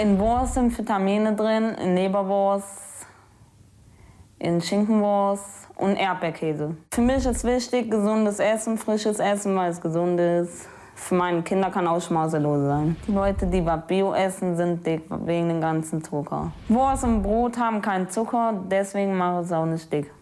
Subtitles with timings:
[0.00, 3.04] In Wurst sind Vitamine drin, in Leberwurst,
[4.38, 6.76] in Schinkenwurst und Erdbeerkäse.
[6.94, 10.68] Für mich ist wichtig, gesundes Essen, frisches Essen, weil es gesund ist.
[10.94, 12.94] Für meine Kinder kann auch schmauselos sein.
[13.08, 16.52] Die Leute, die was Bio essen, sind dick wegen dem ganzen Zucker.
[16.68, 20.12] Wurst und Brot haben keinen Zucker, deswegen mache ich es auch nicht dick.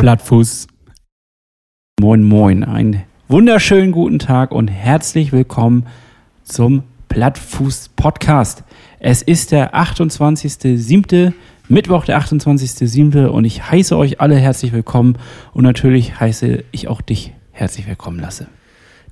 [0.00, 0.66] Blattfuß.
[2.00, 2.64] Moin, moin.
[2.64, 5.86] Einen wunderschönen guten Tag und herzlich willkommen
[6.42, 8.64] zum Plattfuß Podcast.
[9.00, 11.32] Es ist der 28.07.
[11.68, 13.26] Mittwoch, der 28.07.
[13.26, 15.16] und ich heiße euch alle herzlich willkommen
[15.54, 18.46] und natürlich heiße ich auch dich herzlich willkommen lasse.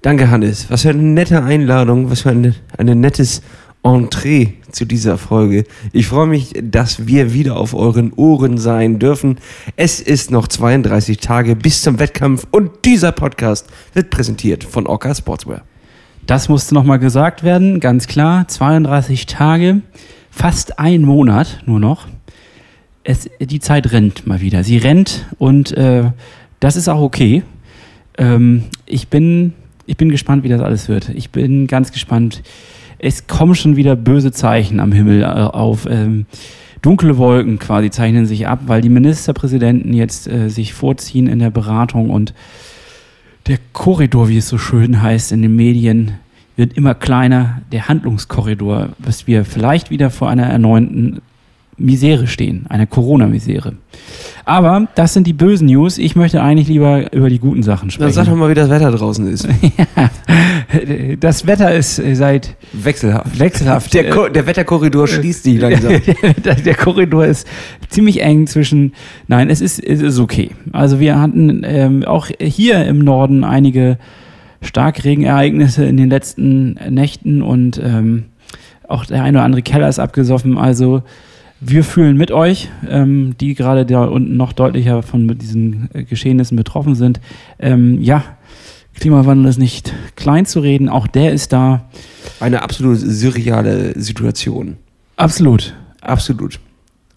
[0.03, 0.71] Danke, Hannes.
[0.71, 3.41] Was für eine nette Einladung, was für ein eine nettes
[3.83, 5.65] Entree zu dieser Folge.
[5.93, 9.39] Ich freue mich, dass wir wieder auf euren Ohren sein dürfen.
[9.77, 15.15] Es ist noch 32 Tage bis zum Wettkampf und dieser Podcast wird präsentiert von Orca
[15.15, 15.63] Sportswear.
[16.27, 18.47] Das musste nochmal gesagt werden, ganz klar.
[18.47, 19.83] 32 Tage,
[20.31, 22.07] fast ein Monat nur noch
[23.05, 24.65] es, die Zeit rennt mal wieder.
[24.65, 26.05] Sie rennt und äh,
[26.61, 27.43] das ist auch okay.
[28.19, 29.55] Ähm, ich, bin,
[29.87, 31.09] ich bin gespannt, wie das alles wird.
[31.11, 32.43] Ich bin ganz gespannt.
[33.05, 35.87] Es kommen schon wieder böse Zeichen am Himmel äh, auf.
[35.91, 36.27] Ähm,
[36.83, 41.51] dunkle Wolken quasi zeichnen sich ab, weil die Ministerpräsidenten jetzt äh, sich vorziehen in der
[41.51, 42.33] Beratung und
[43.49, 46.13] der Korridor, wie es so schön heißt in den Medien,
[46.55, 47.63] wird immer kleiner.
[47.73, 51.23] Der Handlungskorridor, bis wir vielleicht wieder vor einer erneuten
[51.77, 53.75] Misere stehen, einer Corona-Misere.
[54.45, 55.99] Aber das sind die bösen News.
[55.99, 58.09] Ich möchte eigentlich lieber über die guten Sachen sprechen.
[58.09, 59.49] Dann sag doch mal, wie das Wetter draußen ist.
[59.97, 60.11] ja,
[61.21, 63.39] das Wetter ist seit wechselhaft.
[63.39, 63.95] Wechselhaft.
[63.95, 65.93] Der, Ko der Wetterkorridor schließt sich langsam.
[66.45, 67.47] der, der, Korridor ist
[67.89, 68.93] ziemlich eng zwischen.
[69.29, 70.51] Nein, es ist, es ist okay.
[70.73, 73.97] Also wir hatten ähm, auch hier im Norden einige
[74.61, 78.25] Starkregenereignisse in den letzten Nächten und ähm,
[78.89, 80.59] auch der eine oder andere Keller ist abgesoffen.
[80.59, 81.03] Also
[81.65, 86.57] wir fühlen mit euch, ähm, die gerade da unten noch deutlicher von diesen äh, Geschehnissen
[86.57, 87.21] betroffen sind.
[87.59, 88.25] Ähm, ja,
[88.99, 91.89] Klimawandel ist nicht klein zu reden, auch der ist da.
[92.41, 94.77] Eine absolut surreale Situation.
[95.17, 95.75] Absolut.
[96.01, 96.59] Absolut.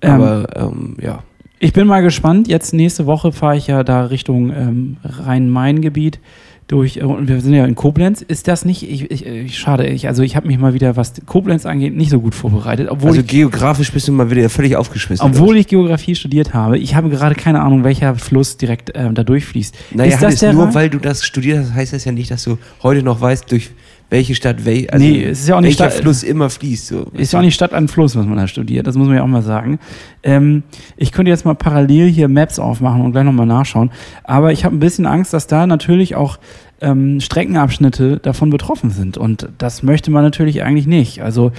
[0.01, 1.23] Ähm, Aber ähm, ja.
[1.59, 2.47] Ich bin mal gespannt.
[2.47, 6.19] Jetzt nächste Woche fahre ich ja da Richtung ähm, Rhein-Main-Gebiet
[6.67, 9.85] durch, äh, und wir sind ja in Koblenz, ist das nicht, ich, ich, ich schade,
[9.87, 12.89] ich, also ich habe mich mal wieder, was Koblenz angeht, nicht so gut vorbereitet.
[12.89, 15.25] Obwohl also ich, geografisch bist du mal wieder völlig aufgeschmissen.
[15.25, 19.23] Obwohl ich Geografie studiert habe, ich habe gerade keine Ahnung, welcher Fluss direkt ähm, da
[19.23, 19.75] durchfließt.
[19.93, 22.43] Naja, ist das Hannes, nur weil du das studiert hast, heißt das ja nicht, dass
[22.43, 23.71] du heute noch weißt, durch
[24.09, 26.87] welche Stadt, wel, also nee, es ist ja auch nicht welcher Stadt, Fluss immer fließt.
[26.87, 27.07] So.
[27.13, 29.23] Ist ja auch nicht Stadt an Fluss, was man da studiert, das muss man ja
[29.23, 29.79] auch mal sagen.
[30.23, 30.63] Ähm,
[30.97, 33.91] ich könnte jetzt mal parallel hier Maps aufmachen und gleich nochmal nachschauen,
[34.23, 36.37] aber ich habe ein bisschen Angst, dass da natürlich auch
[36.81, 39.17] ähm, Streckenabschnitte davon betroffen sind.
[39.17, 41.21] Und das möchte man natürlich eigentlich nicht.
[41.21, 41.51] Also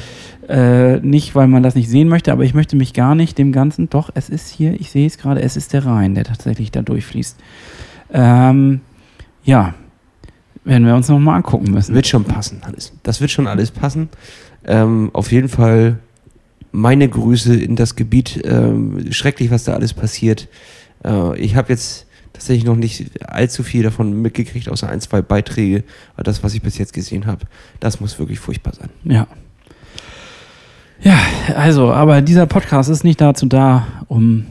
[0.49, 3.53] äh, nicht, weil man das nicht sehen möchte, aber ich möchte mich gar nicht dem
[3.53, 6.71] Ganzen, doch, es ist hier, ich sehe es gerade, es ist der Rhein, der tatsächlich
[6.71, 7.39] da durchfließt.
[8.13, 8.81] Ähm,
[9.45, 9.75] ja,
[10.67, 11.95] werden wir uns nochmal angucken müssen.
[11.95, 12.93] Wird schon passen, alles.
[13.03, 14.09] Das wird schon alles passen.
[14.67, 15.99] Ähm, auf jeden Fall
[16.73, 18.43] meine Grüße in das Gebiet.
[18.45, 20.49] Ähm, schrecklich, was da alles passiert.
[21.05, 25.85] Äh, ich habe jetzt tatsächlich noch nicht allzu viel davon mitgekriegt, außer ein, zwei Beiträge.
[26.15, 27.47] Aber das, was ich bis jetzt gesehen habe,
[27.81, 28.91] das muss wirklich furchtbar sein.
[29.05, 29.27] Ja.
[31.01, 31.19] Ja,
[31.55, 34.47] also, aber dieser Podcast ist nicht dazu da, um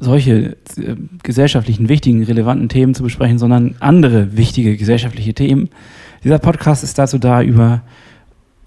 [0.00, 5.70] solche äh, gesellschaftlichen, wichtigen, relevanten Themen zu besprechen, sondern andere wichtige gesellschaftliche Themen.
[6.22, 7.82] Dieser Podcast ist dazu da, über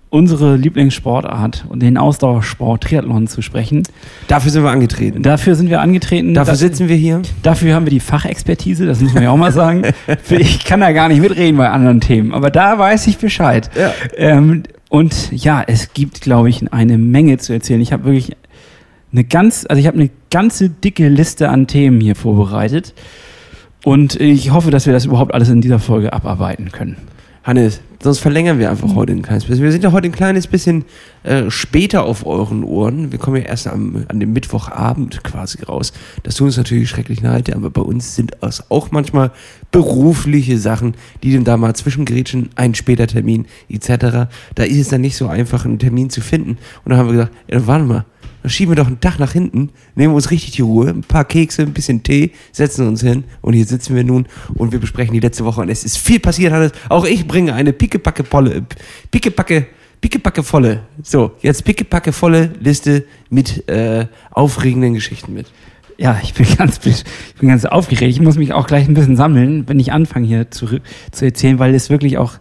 [0.10, 3.84] unsere Lieblingssportart und den Ausdauersport Triathlon zu sprechen.
[4.28, 5.22] Dafür sind wir angetreten.
[5.22, 6.34] Dafür sind wir angetreten.
[6.34, 7.22] Dafür das, sitzen wir hier.
[7.44, 9.84] Dafür haben wir die Fachexpertise, das muss man ja auch mal sagen.
[10.30, 13.70] ich kann da gar nicht mitreden bei anderen Themen, aber da weiß ich Bescheid.
[13.78, 13.92] Ja.
[14.16, 17.82] Ähm, und ja, es gibt, glaube ich, eine Menge zu erzählen.
[17.82, 18.36] Ich habe wirklich
[19.12, 22.94] eine ganz, also ich habe eine ganze dicke Liste an Themen hier vorbereitet.
[23.84, 26.98] Und ich hoffe, dass wir das überhaupt alles in dieser Folge abarbeiten können.
[27.48, 29.64] Hannes, sonst verlängern wir einfach heute ein kleines bisschen.
[29.64, 30.84] Wir sind ja heute ein kleines bisschen
[31.24, 33.14] äh, später auf euren Ohren.
[33.14, 35.94] Wir kommen ja erst am, an dem Mittwochabend quasi raus.
[36.24, 39.32] Das tut uns natürlich schrecklich leid, aber bei uns sind es auch manchmal
[39.72, 44.28] berufliche Sachen, die dann da mal zwischengrätschen, ein später Termin etc.
[44.56, 46.58] Da ist es dann nicht so einfach, einen Termin zu finden.
[46.84, 48.06] Und dann haben wir gesagt, ja, warte mal,
[48.42, 51.26] dann schieben wir doch einen Tag nach hinten, nehmen uns richtig die Ruhe, ein paar
[51.26, 55.14] Kekse, ein bisschen Tee, setzen uns hin und hier sitzen wir nun und wir besprechen
[55.14, 56.72] die letzte Woche und es ist viel passiert, Hannes.
[56.90, 58.66] Auch ich bringe eine pickepacke volle,
[59.12, 59.68] pickepacke,
[60.02, 65.48] pickepacke volle, so, jetzt pickepacke volle Liste mit äh, aufregenden Geschichten mit.
[65.98, 67.04] Ja, ich bin ganz, ich
[67.40, 68.12] bin ganz aufgeregt.
[68.12, 70.68] Ich muss mich auch gleich ein bisschen sammeln, wenn ich anfange hier zu,
[71.12, 72.34] zu erzählen, weil es wirklich auch,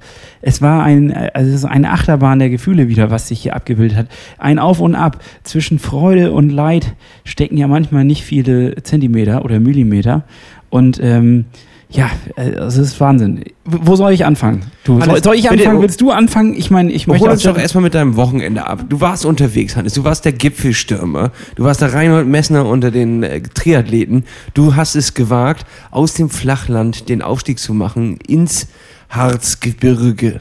[0.43, 3.97] es war ein, also es ist eine Achterbahn der Gefühle wieder, was sich hier abgebildet
[3.97, 4.07] hat.
[4.39, 6.95] Ein Auf und Ab zwischen Freude und Leid
[7.25, 10.25] stecken ja manchmal nicht viele Zentimeter oder Millimeter.
[10.69, 11.47] Und ähm,
[11.97, 13.43] ja, also es ist Wahnsinn.
[13.65, 14.63] Wo soll ich anfangen?
[14.85, 15.81] Du, soll, soll, ich anfangen?
[15.81, 16.55] Willst du anfangen?
[16.55, 17.25] Ich meine, ich möchte.
[17.25, 18.85] Hol uns doch erstmal mit deinem Wochenende ab.
[18.89, 19.95] Du warst unterwegs, Hannes.
[19.95, 21.33] Du warst der Gipfelstürmer.
[21.55, 24.25] Du warst der Reinhold Messner unter den äh, Triathleten.
[24.55, 28.69] Du hast es gewagt, aus dem Flachland den Aufstieg zu machen ins
[29.09, 30.41] Harzgebirge.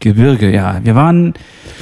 [0.00, 0.80] Gebirge, ja.
[0.84, 1.34] Wir waren.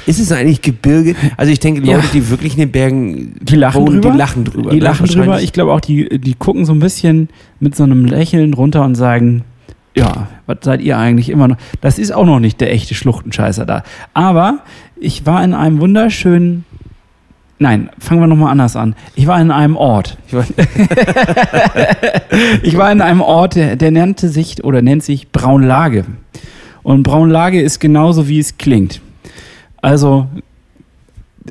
[0.06, 1.14] Ist es eigentlich Gebirge?
[1.36, 2.12] Also ich denke, Leute, ja.
[2.12, 4.12] die wirklich in den Bergen die lachen wohnen, drüber.
[4.12, 4.70] die lachen drüber.
[4.70, 4.84] Die ne?
[4.84, 5.42] lachen drüber.
[5.42, 7.28] Ich glaube auch, die, die gucken so ein bisschen
[7.60, 9.44] mit so einem Lächeln runter und sagen,
[9.94, 11.56] ja, was seid ihr eigentlich immer noch?
[11.80, 13.82] Das ist auch noch nicht der echte Schluchtenscheißer da.
[14.14, 14.60] Aber
[14.98, 16.64] ich war in einem wunderschönen
[17.58, 18.94] Nein, fangen wir nochmal anders an.
[19.14, 20.18] Ich war in einem Ort.
[20.26, 20.44] Ich war,
[22.62, 26.04] ich war in einem Ort, der, der, nannte sich oder nennt sich Braunlage.
[26.86, 29.00] Und Braunlage ist genauso, wie es klingt.
[29.82, 30.28] Also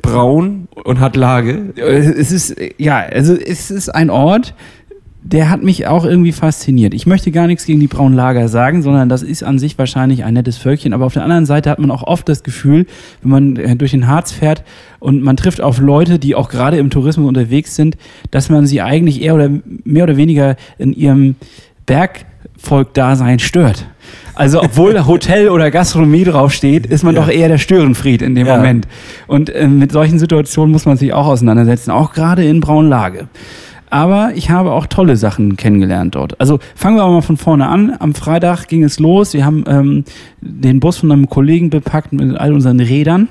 [0.00, 1.74] braun und hat Lage.
[1.76, 4.54] Es ist, ja, also es ist ein Ort,
[5.20, 6.94] der hat mich auch irgendwie fasziniert.
[6.94, 10.32] Ich möchte gar nichts gegen die Braunlager sagen, sondern das ist an sich wahrscheinlich ein
[10.32, 10.94] nettes Völkchen.
[10.94, 12.86] Aber auf der anderen Seite hat man auch oft das Gefühl,
[13.20, 14.64] wenn man äh, durch den Harz fährt
[15.00, 17.98] und man trifft auf Leute, die auch gerade im Tourismus unterwegs sind,
[18.30, 19.50] dass man sie eigentlich eher oder
[19.84, 21.34] mehr oder weniger in ihrem
[21.84, 23.84] Bergvolk-Dasein stört.
[24.36, 27.22] Also obwohl Hotel oder Gastronomie draufsteht, ist man ja.
[27.22, 28.56] doch eher der Störenfried in dem ja.
[28.56, 28.86] Moment.
[29.26, 33.28] Und äh, mit solchen Situationen muss man sich auch auseinandersetzen, auch gerade in Braunlage.
[33.88, 36.40] Aber ich habe auch tolle Sachen kennengelernt dort.
[36.40, 37.96] Also fangen wir mal von vorne an.
[37.98, 39.32] Am Freitag ging es los.
[39.32, 40.04] Wir haben ähm,
[40.40, 43.28] den Bus von einem Kollegen bepackt mit all unseren Rädern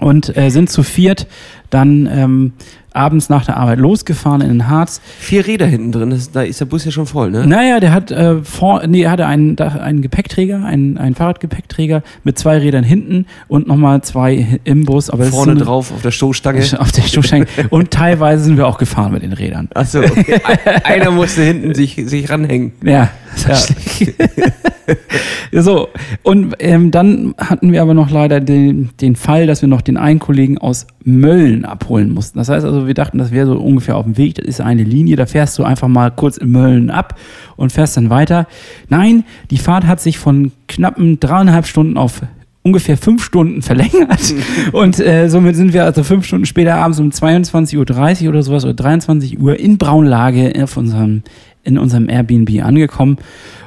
[0.00, 1.26] und äh, sind zu viert
[1.70, 2.52] dann ähm,
[2.94, 5.00] abends nach der Arbeit losgefahren in den Harz.
[5.18, 7.46] Vier Räder hinten drin, das, da ist der Bus ja schon voll, ne?
[7.46, 12.38] Naja, der hat äh, vor, nee, er hatte einen, einen Gepäckträger, einen, einen Fahrradgepäckträger mit
[12.38, 15.10] zwei Rädern hinten und nochmal zwei im Bus.
[15.10, 16.62] Aber Vorne so drauf auf der Stoßstange.
[16.78, 17.46] Auf der Stoßstange.
[17.70, 19.68] und teilweise sind wir auch gefahren mit den Rädern.
[19.74, 20.40] Achso, okay.
[20.84, 22.72] Einer musste hinten sich, sich ranhängen.
[22.82, 23.10] Ja,
[25.52, 25.62] ja.
[25.62, 25.88] so,
[26.22, 29.96] und ähm, dann hatten wir aber noch leider den, den Fall, dass wir noch den
[29.96, 32.38] einen Kollegen aus Mölln abholen mussten.
[32.38, 34.34] Das heißt also, wir dachten, das wäre so ungefähr auf dem Weg.
[34.34, 37.18] Das ist eine Linie, da fährst du einfach mal kurz in Mölln ab
[37.56, 38.46] und fährst dann weiter.
[38.88, 42.22] Nein, die Fahrt hat sich von knappen dreieinhalb Stunden auf
[42.62, 44.34] ungefähr fünf Stunden verlängert.
[44.72, 48.64] Und äh, somit sind wir also fünf Stunden später abends um 22.30 Uhr oder sowas
[48.64, 51.22] oder 23 Uhr in Braunlage auf unserem,
[51.64, 53.18] in unserem Airbnb angekommen.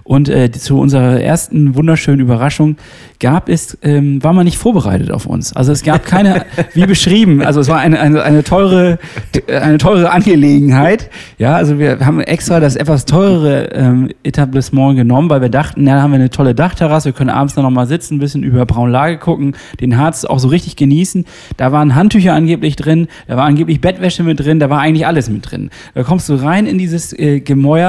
[0.08, 2.78] Und äh, zu unserer ersten wunderschönen Überraschung
[3.20, 5.56] gab es, ähm, war man nicht vorbereitet auf uns.
[5.56, 6.46] Also es gab keine,
[6.76, 9.00] wie beschrieben, also es war eine, eine, eine, teure,
[9.48, 11.10] eine teure Angelegenheit.
[11.40, 15.96] Ja, also wir haben extra das etwas teurere ähm, Etablissement genommen, weil wir dachten, ja,
[15.96, 18.64] da haben wir eine tolle Dachterrasse, wir können abends dann nochmal sitzen, ein bisschen über
[18.68, 21.26] Braunlage gucken, den Harz auch so richtig genießen.
[21.58, 25.32] Da waren Handtücher angeblich drin, da war angeblich Bettwäsche mit drin, da war eigentlich alles
[25.32, 25.72] mit drin.
[25.96, 27.85] Da kommst du rein in dieses äh, Gemäuer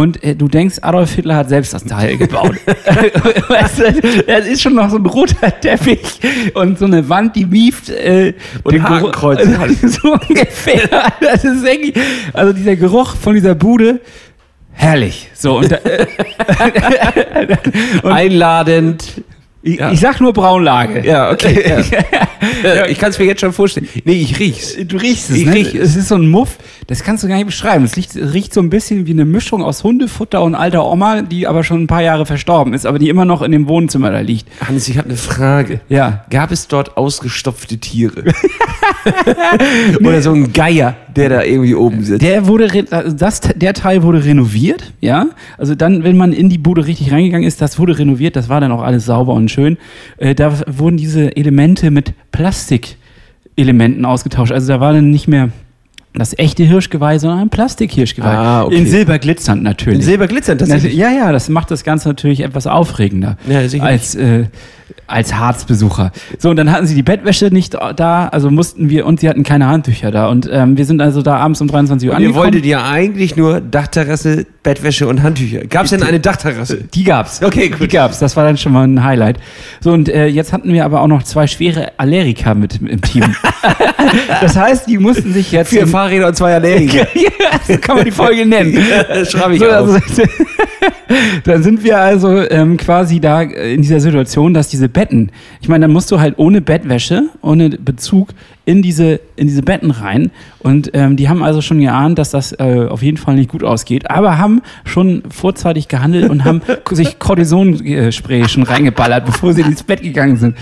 [0.00, 2.54] und äh, du denkst, Adolf Hitler hat selbst das Teil gebaut.
[3.48, 6.20] weißt du, das ist schon noch so ein roter Teppich
[6.54, 8.32] und so eine Wand, die wieft äh,
[8.62, 9.40] und den Hakenkreuz.
[9.82, 11.12] so ungefähr.
[11.20, 11.94] Das ist eigentlich,
[12.32, 14.00] also dieser Geruch von dieser Bude,
[14.72, 15.28] herrlich.
[15.34, 16.06] So und, äh,
[18.02, 19.22] und einladend.
[19.62, 19.92] Ich, ja.
[19.92, 21.06] ich, sag nur Braunlage.
[21.06, 21.84] Ja, okay.
[21.90, 22.28] Ja.
[22.62, 23.88] Ja, ich kann es mir jetzt schon vorstellen.
[24.04, 24.76] Nee, ich riech's.
[24.86, 25.36] Du riechst es.
[25.36, 25.54] Ich ne?
[25.54, 25.96] riech es.
[25.96, 27.84] ist so ein Muff, das kannst du gar nicht beschreiben.
[27.84, 31.46] Es riecht, riecht so ein bisschen wie eine Mischung aus Hundefutter und alter Oma, die
[31.46, 34.20] aber schon ein paar Jahre verstorben ist, aber die immer noch in dem Wohnzimmer da
[34.20, 34.48] liegt.
[34.66, 35.80] Hannes, ich habe eine Frage.
[35.88, 36.24] Ja.
[36.30, 38.24] Gab es dort ausgestopfte Tiere?
[40.00, 42.22] Oder so ein Geier, der da irgendwie oben sitzt?
[42.22, 45.26] Der wurde, das, der Teil wurde renoviert, ja.
[45.58, 48.60] Also dann, wenn man in die Bude richtig reingegangen ist, das wurde renoviert, das war
[48.60, 49.78] dann auch alles sauber und schön.
[50.18, 54.52] Äh, da wurden diese Elemente mit Plastikelementen ausgetauscht.
[54.52, 55.50] Also da war dann nicht mehr
[56.12, 58.36] das echte Hirschgeweih, sondern ein Plastikhirschgeweih.
[58.36, 58.76] Ah, okay.
[58.76, 60.00] In Silber glitzernd natürlich.
[60.00, 63.36] In Silber glitzernd, das Ja, ja, das macht das Ganze natürlich etwas aufregender.
[63.48, 64.46] Ja, als, äh,
[65.06, 66.12] als Harzbesucher.
[66.38, 69.42] So, und dann hatten sie die Bettwäsche nicht da, also mussten wir, und sie hatten
[69.42, 70.28] keine Handtücher da.
[70.28, 72.38] Und ähm, wir sind also da abends um 23 Uhr und angekommen.
[72.38, 75.60] Ihr wolltet ja eigentlich nur Dachterrasse, Bettwäsche und Handtücher.
[75.66, 76.84] Gab es denn eine Dachterrasse?
[76.94, 77.42] Die gab's.
[77.42, 77.80] Okay, gut.
[77.82, 78.18] Die gab's.
[78.18, 79.38] Das war dann schon mal ein Highlight.
[79.80, 83.24] So, und äh, jetzt hatten wir aber auch noch zwei schwere Allergiker mit im Team.
[84.40, 85.70] das heißt, die mussten sich jetzt.
[85.70, 87.06] Vier Fahrräder und zwei Allergiker.
[87.14, 88.74] ja, so kann man die Folge nennen.
[89.08, 89.88] das schreibe ich so, auf.
[89.88, 90.22] Also,
[91.44, 95.30] dann sind wir also ähm, quasi da in dieser Situation, dass diese Betten,
[95.60, 98.30] ich meine, dann musst du halt ohne Bettwäsche, ohne Bezug
[98.70, 100.30] in diese, in diese Betten rein.
[100.60, 103.64] Und ähm, die haben also schon geahnt, dass das äh, auf jeden Fall nicht gut
[103.64, 106.62] ausgeht, aber haben schon vorzeitig gehandelt und haben
[106.92, 110.56] sich Cortison-Spray schon reingeballert, bevor sie ins Bett gegangen sind.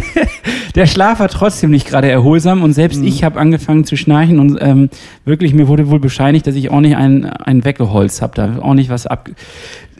[0.74, 4.58] Der Schlaf war trotzdem nicht gerade erholsam und selbst ich habe angefangen zu schnarchen und
[4.60, 4.90] ähm,
[5.24, 8.74] wirklich, mir wurde wohl bescheinigt, dass ich auch nicht einen, einen weggeholzt habe, da auch
[8.74, 9.30] nicht was ab.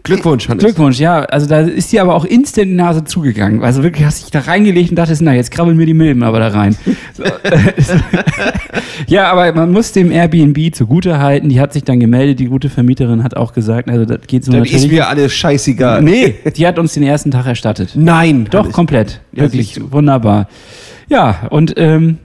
[0.02, 0.64] Glückwunsch, Hannes.
[0.64, 1.20] Glückwunsch, ja.
[1.24, 3.62] Also da ist dir aber auch instant die Nase zugegangen.
[3.62, 6.38] Also wirklich hast dich da reingelegt und dachtest, na, jetzt krabbeln mir die Milben aber
[6.38, 6.76] da rein.
[7.14, 7.24] So.
[9.06, 11.48] ja, aber man muss dem Airbnb zugute halten.
[11.48, 14.52] Die hat sich dann gemeldet, die gute Vermieterin hat auch gesagt, also das geht so
[14.52, 14.74] natürlich.
[14.74, 16.02] ist mir alles scheißegal.
[16.02, 17.92] nee, die hat uns den ersten Tag erstattet.
[17.94, 18.46] Nein.
[18.50, 18.72] Doch, Hannes.
[18.74, 19.20] komplett.
[19.32, 19.92] Ja, Wirklich du.
[19.92, 20.48] wunderbar.
[21.08, 22.18] Ja, und ähm,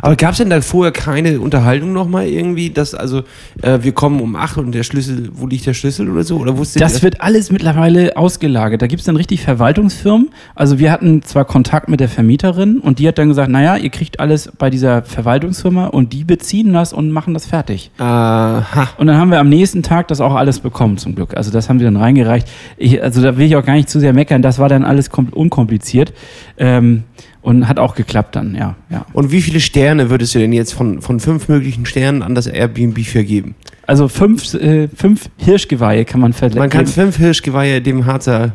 [0.00, 3.22] Aber gab es denn da vorher keine Unterhaltung nochmal irgendwie, dass also
[3.62, 6.36] äh, wir kommen um 8 und der Schlüssel, wo liegt der Schlüssel oder so?
[6.38, 8.80] Oder wusstet Das ihr wird alles mittlerweile ausgelagert.
[8.82, 10.30] Da gibt es dann richtig Verwaltungsfirmen.
[10.54, 13.90] Also wir hatten zwar Kontakt mit der Vermieterin und die hat dann gesagt, naja, ihr
[13.90, 17.90] kriegt alles bei dieser Verwaltungsfirma und die beziehen das und machen das fertig.
[17.98, 18.88] Aha.
[18.98, 21.36] Und dann haben wir am nächsten Tag das auch alles bekommen, zum Glück.
[21.36, 22.48] Also das haben wir dann reingereicht.
[22.76, 24.42] Ich, also da will ich auch gar nicht zu sehr meckern.
[24.42, 26.12] Das war dann alles kom- unkompliziert
[26.58, 27.04] ähm,
[27.42, 28.76] und hat auch geklappt dann, ja.
[28.88, 29.04] ja.
[29.12, 32.46] Und wie viele Sterne würdest du denn jetzt von, von fünf möglichen Sternen an das
[32.46, 33.56] Airbnb vergeben?
[33.86, 36.60] Also fünf, äh, fünf Hirschgeweihe kann man verletzen.
[36.60, 38.52] Man kann fünf Hirschgeweihe dem Harzer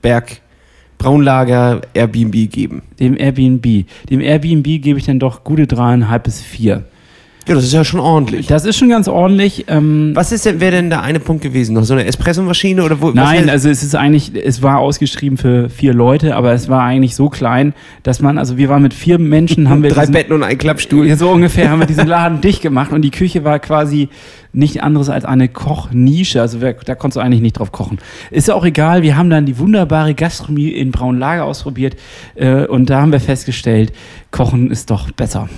[0.00, 0.40] Berg
[0.98, 2.82] Braunlager Airbnb geben.
[3.00, 3.86] dem Airbnb.
[4.08, 6.84] Dem Airbnb gebe ich dann doch gute dreieinhalb bis vier.
[7.46, 8.46] Ja, das ist ja schon ordentlich.
[8.46, 9.64] Das ist schon ganz ordentlich.
[9.68, 11.74] Ähm, Was ist denn, wäre denn der eine Punkt gewesen?
[11.74, 13.10] Noch so eine Espressomaschine oder wo?
[13.10, 17.16] Nein, also es ist eigentlich, es war ausgeschrieben für vier Leute, aber es war eigentlich
[17.16, 20.32] so klein, dass man, also wir waren mit vier Menschen, haben wir drei diesen, Betten
[20.34, 21.14] und ein Klappstuhl.
[21.16, 24.08] So ungefähr haben wir diesen Laden dicht gemacht und die Küche war quasi
[24.52, 26.40] nicht anderes als eine Kochnische.
[26.40, 27.98] Also da konntest du eigentlich nicht drauf kochen.
[28.30, 31.96] Ist ja auch egal, wir haben dann die wunderbare Gastronomie in Braunlager ausprobiert
[32.34, 33.92] äh, und da haben wir festgestellt,
[34.30, 35.48] Kochen ist doch besser.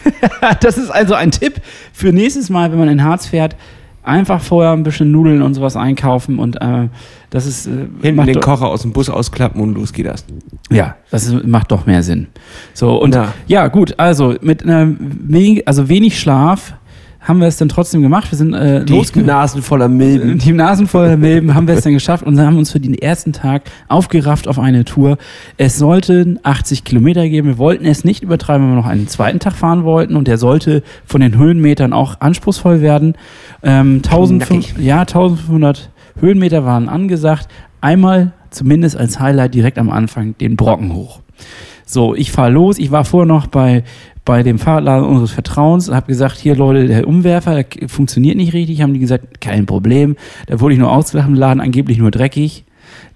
[0.60, 1.60] das ist also ein Tipp
[1.92, 3.56] für nächstes Mal, wenn man in Harz fährt.
[4.02, 6.88] Einfach vorher ein bisschen Nudeln und sowas einkaufen und äh,
[7.28, 10.24] das ist äh, Hinten den Kocher aus dem Bus ausklappen und los geht das.
[10.70, 12.28] ja, das ist, macht doch mehr Sinn.
[12.72, 13.68] So, und ja, Ja.
[13.68, 16.72] gut, also mit einer wenig, also wenig Schlaf
[17.20, 18.30] haben wir es dann trotzdem gemacht.
[18.30, 20.38] Wir sind äh, Die losge- Nasen voller Milben.
[20.38, 23.32] die Nasen voller Milben haben wir es dann geschafft und haben uns für den ersten
[23.32, 25.18] Tag aufgerafft auf eine Tour.
[25.56, 27.48] Es sollten 80 Kilometer geben.
[27.48, 30.38] Wir wollten es nicht übertreiben, weil wir noch einen zweiten Tag fahren wollten und der
[30.38, 33.14] sollte von den Höhenmetern auch anspruchsvoll werden.
[33.62, 34.74] Ähm, 1500, Knackig.
[34.78, 37.48] ja, 1500 Höhenmeter waren angesagt.
[37.80, 41.20] Einmal zumindest als Highlight direkt am Anfang den Brocken hoch.
[41.90, 42.78] So, ich fahre los.
[42.78, 43.82] Ich war vorher noch bei,
[44.26, 48.52] bei dem Fahrradladen unseres Vertrauens und habe gesagt, hier Leute, der Umwerfer der funktioniert nicht
[48.52, 48.82] richtig.
[48.82, 50.16] Haben die gesagt, kein Problem.
[50.48, 52.64] Da wurde ich nur ausgelacht im Laden, angeblich nur dreckig.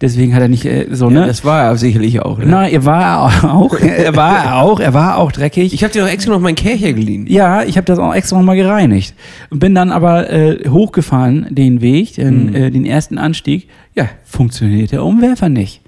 [0.01, 1.27] Deswegen hat er nicht äh, so, Ja, ne?
[1.27, 2.39] das war er sicherlich auch.
[2.39, 2.47] Ne?
[2.49, 5.75] Na, er war auch, er war auch, er war auch dreckig.
[5.75, 7.27] Ich habe dir doch extra noch meinen Kercher geliehen.
[7.29, 9.15] Ja, ich habe das auch extra nochmal gereinigt.
[9.51, 12.55] Und bin dann aber äh, hochgefahren, den Weg, den, Mhm.
[12.55, 13.69] äh, den ersten Anstieg.
[13.95, 15.82] Ja, funktioniert der Umwerfer nicht.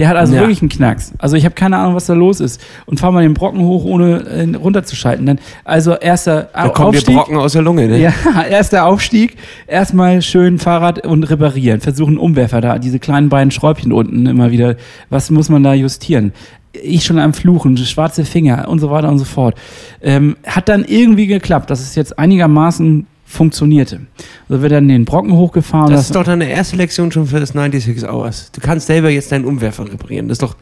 [0.00, 0.40] Der hat also Ja.
[0.40, 1.12] wirklich einen Knacks.
[1.18, 2.60] Also ich habe keine Ahnung, was da los ist.
[2.86, 5.26] Und fahr mal den Brocken hoch, ohne äh, runterzuschalten.
[5.26, 7.14] Dann, also erster Da dir Aufstieg.
[7.14, 7.98] Brocken aus der Lunge, ne?
[7.98, 8.12] Ja,
[8.50, 11.80] erster Aufstieg, erstmal schön Fahrrad und reparieren.
[11.82, 14.76] Versuchen Umwerfer da, diese kleinen beiden Schräubchen unten immer wieder.
[15.10, 16.32] Was muss man da justieren?
[16.72, 19.54] Ich schon am Fluchen, schwarze Finger und so weiter und so fort.
[20.00, 24.00] Ähm, hat dann irgendwie geklappt, dass es jetzt einigermaßen funktionierte.
[24.48, 25.92] Also wir dann den Brocken hochgefahren.
[25.92, 28.50] Das ist doch deine erste Lektion schon für das 96 Hours.
[28.52, 30.28] Du kannst selber jetzt deinen Umwerfer reparieren.
[30.28, 30.56] Das ist doch,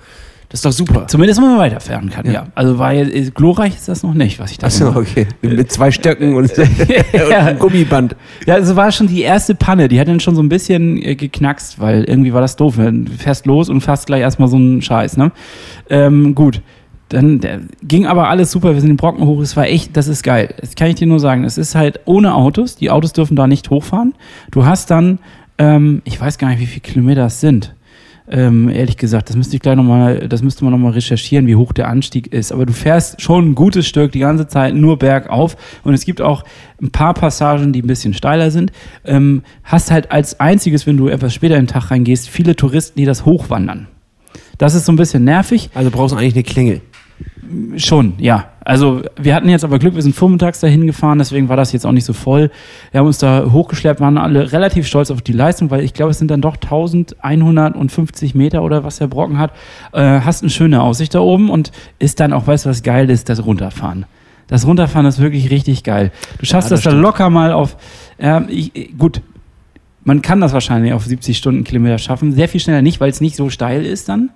[0.50, 1.06] das ist doch super.
[1.08, 2.32] Zumindest wenn man weiterfahren kann, ja.
[2.32, 2.46] Ja.
[2.54, 5.26] Also war jetzt, äh, glorreich ist das noch nicht, was ich da Achso, okay.
[5.40, 8.14] Mit zwei Stöcken und, und einem Gummiband.
[8.46, 9.88] Ja, es war schon die erste Panne.
[9.88, 12.76] Die hat dann schon so ein bisschen äh, geknackst, weil irgendwie war das doof.
[12.76, 15.32] Du fährst los und fährst gleich erstmal so einen Scheiß, ne?
[15.88, 16.60] Ähm, gut.
[17.08, 18.74] Dann ging aber alles super.
[18.74, 19.40] Wir sind den Brocken hoch.
[19.40, 20.54] Es war echt, das ist geil.
[20.60, 21.44] Das kann ich dir nur sagen.
[21.44, 22.76] Es ist halt ohne Autos.
[22.76, 24.14] Die Autos dürfen da nicht hochfahren.
[24.50, 25.18] Du hast dann,
[25.56, 27.74] ähm, ich weiß gar nicht, wie viele Kilometer es sind.
[28.30, 31.72] Ähm, ehrlich gesagt, das müsste ich gleich nochmal, das müsste man nochmal recherchieren, wie hoch
[31.72, 32.52] der Anstieg ist.
[32.52, 36.20] Aber du fährst schon ein gutes Stück die ganze Zeit nur bergauf und es gibt
[36.20, 36.44] auch
[36.82, 38.70] ein paar Passagen, die ein bisschen steiler sind.
[39.06, 42.98] Ähm, hast halt als einziges, wenn du etwas später in den Tag reingehst, viele Touristen,
[42.98, 43.88] die das hochwandern.
[44.58, 45.70] Das ist so ein bisschen nervig.
[45.72, 46.80] Also brauchst du eigentlich eine Klingel.
[47.78, 48.46] Schon, ja.
[48.64, 51.86] Also wir hatten jetzt aber Glück, wir sind vormittags dahin gefahren, deswegen war das jetzt
[51.86, 52.50] auch nicht so voll.
[52.90, 56.10] Wir haben uns da hochgeschleppt, waren alle relativ stolz auf die Leistung, weil ich glaube,
[56.10, 59.52] es sind dann doch 1150 Meter oder was der Brocken hat.
[59.92, 63.08] Äh, hast eine schöne Aussicht da oben und ist dann auch, weißt du, was geil
[63.08, 64.04] ist, das Runterfahren.
[64.48, 66.10] Das Runterfahren ist wirklich richtig geil.
[66.38, 67.76] Du schaffst Ja, das, das dann locker mal auf,
[68.20, 69.22] ja, ich, gut,
[70.04, 72.32] Man kann das wahrscheinlich auf 70 Stundenkilometer schaffen.
[72.32, 74.30] Sehr viel schneller nicht, weil es nicht so steil ist dann.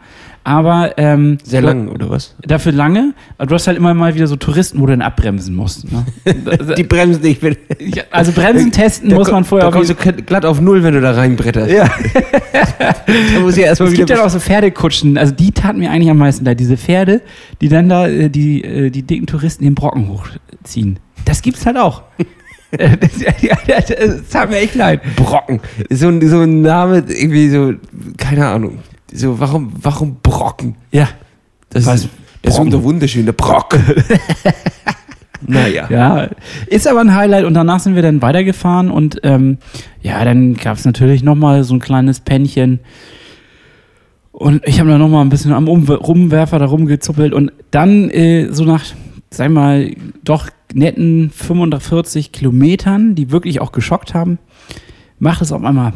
[0.45, 2.35] Aber ähm, Sehr lang, oder was?
[2.43, 3.15] Dafür lange.
[3.39, 5.87] Aber du hast halt immer mal wieder so Touristen, wo du dann abbremsen musst.
[5.93, 6.05] Ne?
[6.77, 7.43] Die bremsen nicht.
[7.43, 10.61] Wenn, Ja, also Bremsen testen Da muss man vorher Da auf kommst du glatt auf
[10.61, 11.71] Null, wenn du da reinbretterst.
[11.71, 11.89] Ja.
[13.35, 16.11] Da muss ich erstmal Es gibt ja auch so Pferdekutschen, also die taten mir eigentlich
[16.11, 16.59] am meisten leid.
[16.59, 17.21] Diese Pferde,
[17.61, 20.99] die dann da äh, die, äh, die dicken Touristen den Brocken hochziehen.
[21.25, 22.03] Das gibt's halt auch.
[22.73, 25.03] Das, tat mir echt leid.
[25.17, 25.61] Brocken.
[25.91, 27.75] So, so ein Name, irgendwie so,
[28.17, 28.79] keine Ahnung.
[29.12, 30.76] So, warum, warum Brocken?
[30.90, 31.09] Ja.
[31.71, 32.04] Das Was?
[32.04, 32.11] ist,
[32.42, 33.83] das ist der Brocken.
[35.47, 35.87] naja.
[35.90, 36.28] Ja,
[36.66, 39.59] ist aber ein Highlight und danach sind wir dann weitergefahren und ähm,
[40.02, 42.81] ja, dann gab's natürlich nochmal so ein kleines Pännchen
[44.33, 48.49] und ich habe da nochmal ein bisschen am Umwer Rumwerfer da rumgezuppelt und dann äh,
[48.50, 48.85] so nach,
[49.31, 54.38] sag mal, doch netten 45 Kilometern, die wirklich auch geschockt haben,
[55.19, 55.92] macht es auf einmal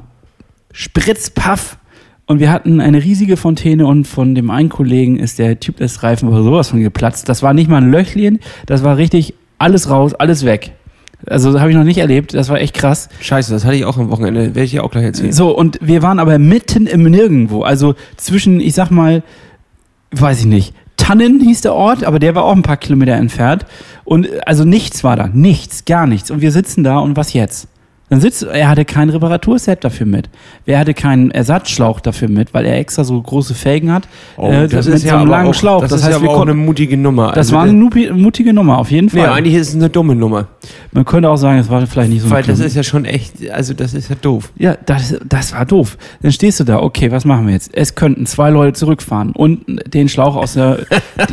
[0.70, 1.78] Spritzpaff
[2.26, 6.02] und wir hatten eine riesige Fontäne und von dem einen Kollegen ist der Typ des
[6.02, 7.28] Reifen aber sowas von geplatzt.
[7.28, 10.72] Das war nicht mal ein Löchlchen, das war richtig alles raus, alles weg.
[11.26, 13.08] Also das habe ich noch nicht erlebt, das war echt krass.
[13.20, 14.54] Scheiße, das hatte ich auch am Wochenende.
[14.54, 15.32] Werde ich dir auch gleich erzählen.
[15.32, 17.62] So, und wir waren aber mitten im Nirgendwo.
[17.62, 19.22] Also zwischen, ich sag mal,
[20.10, 23.66] weiß ich nicht, Tannen hieß der Ort, aber der war auch ein paar Kilometer entfernt.
[24.04, 26.30] Und also nichts war da, nichts, gar nichts.
[26.30, 27.68] Und wir sitzen da und was jetzt?
[28.08, 30.28] Dann sitzt, er hatte kein Reparaturset dafür mit.
[30.64, 34.06] Er hatte keinen Ersatzschlauch dafür mit, weil er extra so große Felgen hat.
[34.36, 35.80] Oh, äh, mit so einem aber langen auch, Schlauch.
[35.80, 37.28] Das, Das, ist heißt, ja wir aber auch eine mutige Nummer.
[37.28, 39.30] das Also, war eine mutige Nummer, auf jeden Nee, Fall.
[39.30, 40.46] eigentlich ist es eine dumme Nummer.
[40.92, 43.50] Man könnte auch sagen, es war vielleicht nicht so Weil das ist ja schon echt,
[43.50, 44.52] also das ist ja doof.
[44.56, 45.98] Ja, das, das war doof.
[46.22, 47.70] Dann stehst du da, okay, was machen wir jetzt?
[47.74, 50.78] Es könnten zwei Leute zurückfahren und den Schlauch aus der.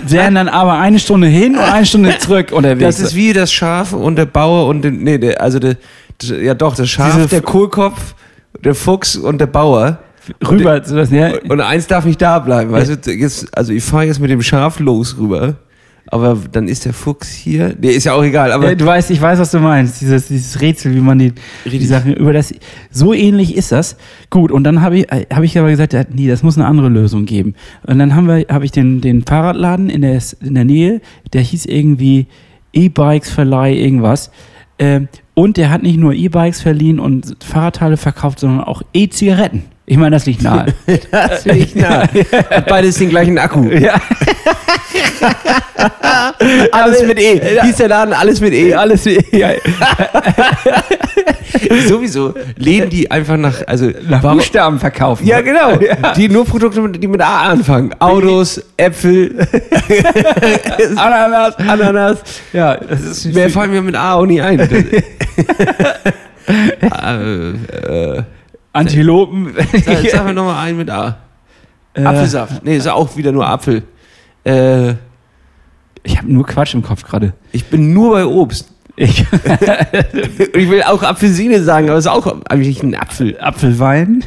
[0.07, 2.97] wären dann aber eine Stunde hin und eine Stunde zurück unterwegs.
[2.97, 5.75] Das ist wie das Schaf und der Bauer und der, nee, der, also der,
[6.21, 8.15] ja doch, das Schaf, Diese- der Kohlkopf,
[8.63, 9.99] der Fuchs und der Bauer.
[10.47, 10.81] rüber.
[10.85, 12.71] So das, ja, Und eins darf nicht da bleiben.
[12.71, 15.55] Weißt du, jetzt, also ich fahre jetzt mit dem Schaf los rüber,
[16.07, 17.75] aber dann ist der Fuchs hier.
[17.77, 19.99] Nee, ist ja auch egal, aber Ja, du weißt, ich weiß, was du meinst.
[19.99, 21.33] Dieses, dieses Rätsel, wie man die,
[21.65, 21.85] die.
[21.85, 22.53] Sachen über das.
[22.89, 23.97] So ähnlich ist das.
[24.29, 26.87] Gut, und dann habe ich, hab ich aber gesagt, ja, nee, das muss eine andere
[26.87, 27.55] Lösung geben.
[27.85, 31.01] Und dann haben wir, habe ich den, den Fahrradladen in der, in der Nähe,
[31.33, 32.27] der hieß irgendwie
[32.71, 34.31] E-Bikes Verleih, irgendwas.
[34.79, 39.63] Ähm, und der hat nicht nur E-Bikes verliehen und Fahrradteile verkauft, sondern auch E-Zigaretten.
[39.85, 40.67] Ich meine, das liegt nahe.
[41.11, 42.07] das will ich nah.
[42.49, 43.63] Hat beides den gleichen Akku.
[43.69, 43.99] ja.
[46.71, 47.59] Alles mit E.
[47.63, 48.73] Hieß der Laden alles mit E.
[48.73, 49.49] Alles, ja,
[51.87, 55.25] Sowieso läden die einfach nach, also nach warum- Buchstaben verkaufen.
[55.27, 55.77] Ja, genau.
[56.15, 57.93] Die nur Produkte, die mit A anfangen.
[57.99, 59.35] Autos, Äpfel,
[60.95, 61.55] Ananas.
[61.57, 62.17] Ananas.
[62.51, 64.59] Ja, das ist Mehr fallen mir mit A auch nie ein.
[66.81, 68.23] äh, äh,
[68.73, 69.53] Antilopen.
[69.85, 71.17] sag, sag mir nochmal einen mit A.
[71.93, 72.63] Äh, Apfelsaft.
[72.63, 73.83] Nee, ist auch wieder nur Apfel.
[74.43, 74.93] Äh,
[76.03, 77.33] Ich habe nur Quatsch im Kopf gerade.
[77.51, 78.69] ich bin nur bei Obst.
[78.95, 79.21] Ich,
[80.53, 83.39] ich will auch Apfelsine sagen, aber es ist auch eigentlich ein Apfel.
[83.39, 84.23] Apfelwein.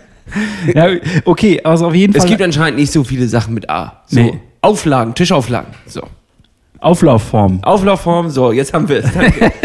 [0.74, 0.88] ja,
[1.24, 2.22] okay, also auf jeden Fall.
[2.22, 4.02] Es gibt anscheinend nicht so viele Sachen mit A.
[4.06, 4.20] So.
[4.20, 4.40] Nee.
[4.62, 5.72] Auflagen, Tischauflagen.
[5.86, 6.02] So.
[6.84, 7.60] Auflaufform.
[7.62, 9.12] Auflaufform, so, jetzt haben wir es.
[9.12, 9.50] Danke.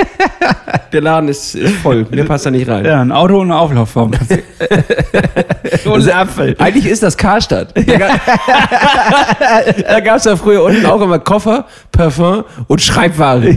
[0.93, 2.85] Der Laden ist, ist voll, mehr passt da nicht rein.
[2.85, 4.11] Ja, ein Auto und eine Auflaufform.
[5.85, 6.55] Ein Apfel.
[6.57, 7.75] Eigentlich ist das Karstadt.
[7.75, 7.83] Da
[9.99, 13.55] gab es ja früher unten auch immer Koffer, Parfum und Schreibware.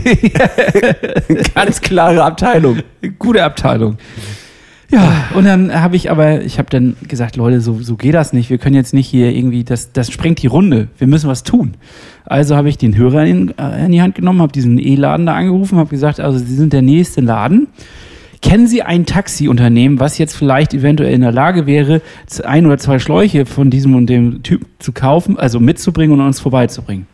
[1.55, 2.79] Ganz klare Abteilung.
[3.17, 3.97] Gute Abteilung.
[4.93, 8.31] Ja, und dann habe ich aber, ich habe dann gesagt, Leute, so, so geht das
[8.31, 8.51] nicht.
[8.51, 10.87] Wir können jetzt nicht hier irgendwie, das, das sprengt die Runde.
[10.99, 11.73] Wir müssen was tun.
[12.25, 15.33] Also habe ich den Hörer in, äh, in die Hand genommen, habe diesen E-Laden da
[15.33, 17.69] angerufen, habe gesagt, also Sie sind der nächste Laden.
[18.43, 22.01] Kennen Sie ein Taxiunternehmen, was jetzt vielleicht eventuell in der Lage wäre,
[22.43, 26.39] ein oder zwei Schläuche von diesem und dem Typ zu kaufen, also mitzubringen und uns
[26.39, 27.07] vorbeizubringen?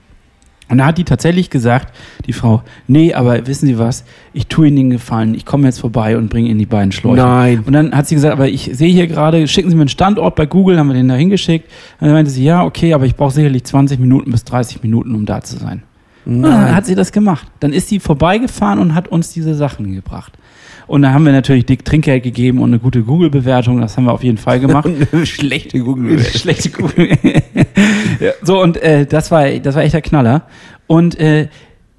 [0.69, 1.93] Und da hat die tatsächlich gesagt,
[2.25, 5.79] die Frau, nee, aber wissen Sie was, ich tue Ihnen den Gefallen, ich komme jetzt
[5.79, 7.17] vorbei und bringe Ihnen die beiden Schläuche.
[7.17, 7.63] Nein.
[7.65, 10.35] Und dann hat sie gesagt, aber ich sehe hier gerade, schicken Sie mir einen Standort
[10.35, 11.65] bei Google, haben wir den da hingeschickt.
[11.99, 15.15] Und dann meinte sie, ja, okay, aber ich brauche sicherlich 20 Minuten bis 30 Minuten,
[15.15, 15.83] um da zu sein.
[16.25, 17.47] Und dann hat sie das gemacht.
[17.59, 20.37] Dann ist sie vorbeigefahren und hat uns diese Sachen gebracht.
[20.89, 23.79] Und da haben wir natürlich dick Trinkgeld gegeben und eine gute Google-Bewertung.
[23.79, 24.89] Das haben wir auf jeden Fall gemacht.
[25.23, 26.19] Schlechte Google.
[26.35, 27.09] Schlechte Google.
[28.19, 30.47] ja, so, und äh, das, war, das war echt der Knaller.
[30.87, 31.47] Und äh,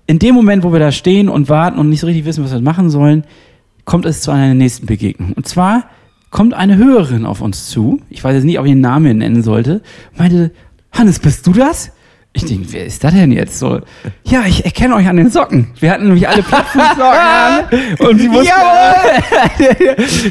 [0.09, 2.53] in dem Moment, wo wir da stehen und warten und nicht so richtig wissen, was
[2.53, 3.23] wir machen sollen,
[3.85, 5.35] kommt es zu einer nächsten Begegnung.
[5.35, 5.85] Und zwar
[6.31, 8.01] kommt eine Hörerin auf uns zu.
[8.11, 9.83] Ich weiß jetzt nicht, ob ich den Namen nennen sollte.
[10.19, 10.51] Meinte,
[10.91, 11.93] Hannes, bist du das?
[12.33, 13.81] Ich denke, wer ist das denn jetzt so?
[14.25, 15.73] Ja, ich erkenne euch an den Socken.
[15.81, 17.65] Wir hatten nämlich alle Plattfußsocken an.
[17.99, 18.53] Und sie wussten.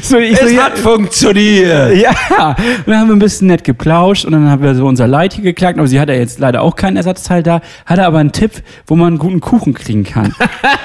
[0.02, 1.94] so, ich so, Es ja, hat funktioniert.
[1.98, 2.10] ja,
[2.48, 5.34] und dann haben wir ein bisschen nett geplauscht und dann haben wir so unser Leid
[5.34, 8.32] hier geklagt, aber sie hat ja jetzt leider auch keinen Ersatzteil da, hatte aber einen
[8.32, 8.52] Tipp,
[8.86, 10.34] wo man einen guten Kuchen kriegen kann.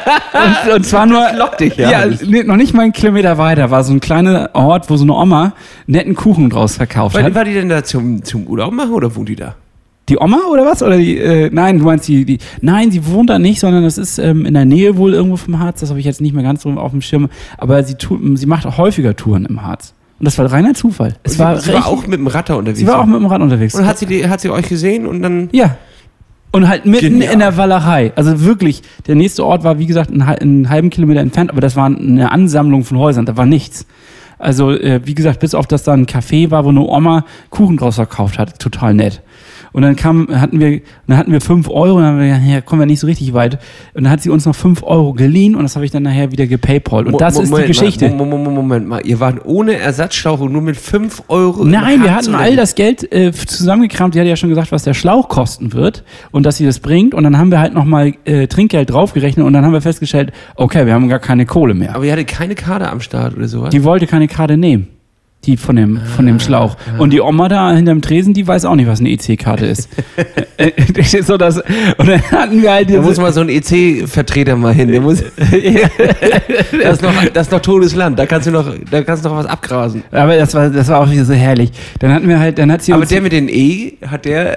[0.67, 3.71] und, und zwar nur, lockt dich ja ja, nee, noch nicht mal einen Kilometer weiter,
[3.71, 5.53] war so ein kleiner Ort, wo so eine Oma
[5.87, 7.35] netten Kuchen draus verkauft War, hat.
[7.35, 9.55] war die denn da zum, zum Urlaub machen oder wohnt die da?
[10.09, 10.83] Die Oma oder was?
[10.83, 13.97] Oder die, äh, nein, du meinst die, die, nein, sie wohnt da nicht, sondern das
[13.97, 16.43] ist ähm, in der Nähe wohl irgendwo vom Harz, das habe ich jetzt nicht mehr
[16.43, 19.93] ganz so auf dem Schirm, aber sie, tu, sie macht auch häufiger Touren im Harz.
[20.19, 21.15] Und das war reiner Zufall.
[21.23, 22.79] Es sie, war, sie war auch mit dem Ratter unterwegs.
[22.79, 23.75] sie war auch mit dem Rad unterwegs.
[23.75, 25.49] und hat sie, die, hat sie euch gesehen und dann.
[25.51, 25.77] Ja.
[26.51, 27.33] Und halt mitten Genial.
[27.33, 28.13] in der Walachei.
[28.15, 31.87] Also wirklich, der nächste Ort war, wie gesagt, einen halben Kilometer entfernt, aber das war
[31.87, 33.85] eine Ansammlung von Häusern, da war nichts.
[34.37, 37.77] Also, äh, wie gesagt, bis auf das da ein Café war, wo eine Oma Kuchen
[37.77, 38.59] draus verkauft hat.
[38.59, 39.21] Total nett.
[39.75, 42.47] Und dann kam, hatten wir, dann hatten wir fünf Euro, und dann haben wir gesagt,
[42.47, 43.59] ja, kommen wir nicht so richtig weit.
[43.93, 46.31] Und dann hat sie uns noch fünf Euro geliehen und das habe ich dann nachher
[46.31, 47.07] wieder gepaypalt.
[47.07, 48.07] Und das ist die Moment Geschichte.
[48.07, 51.65] Mal, Moment, Moment, Moment mal, ihr wart ohne Ersatzschlauch und nur mit 5 Euro.
[51.65, 54.13] Nein, wir hatten all das Geld äh, zusammengekramt.
[54.13, 57.13] Sie hat ja schon gesagt, was der Schlauch kosten wird und dass sie das bringt.
[57.13, 60.85] Und dann haben wir halt nochmal äh, Trinkgeld draufgerechnet und dann haben wir festgestellt, okay,
[60.85, 61.95] wir haben gar keine Kohle mehr.
[61.95, 63.71] Aber ihr hattet keine Karte am Start oder sowas?
[63.71, 64.87] Die wollte keine Karte nehmen.
[65.45, 66.75] Die von dem, von Ah, dem Schlauch.
[66.97, 69.89] Und die Oma da hinterm Tresen, die weiß auch nicht, was eine EC-Karte ist.
[70.57, 71.57] Äh, das ist so das,
[71.97, 74.89] und dann hatten wir halt da muss diese, mal so ein EC-Vertreter mal hin.
[74.89, 78.17] Der muss, das, ist noch, das ist noch totes Land.
[78.17, 80.03] Da kannst du noch, da kannst du noch was abgrasen.
[80.11, 81.71] aber das war, das war auch wieder so herrlich.
[81.99, 84.55] Dann hatten wir halt, dann hat sie Aber uns der mit den E, hat der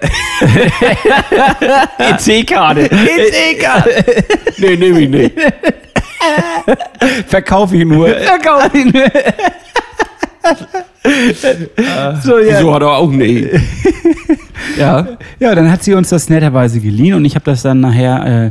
[1.99, 2.89] EC-Karte.
[2.91, 3.91] EC-Karte?
[4.59, 5.33] nee, nehme ich nicht.
[7.27, 8.09] Verkauf ihn nur.
[8.09, 9.05] Verkauf ihn nur.
[12.23, 12.59] so, ja.
[12.59, 13.61] Wieso hat er auch ein E?
[14.79, 15.07] ja.
[15.39, 18.51] ja, dann hat sie uns das netterweise geliehen und ich habe das dann nachher, äh,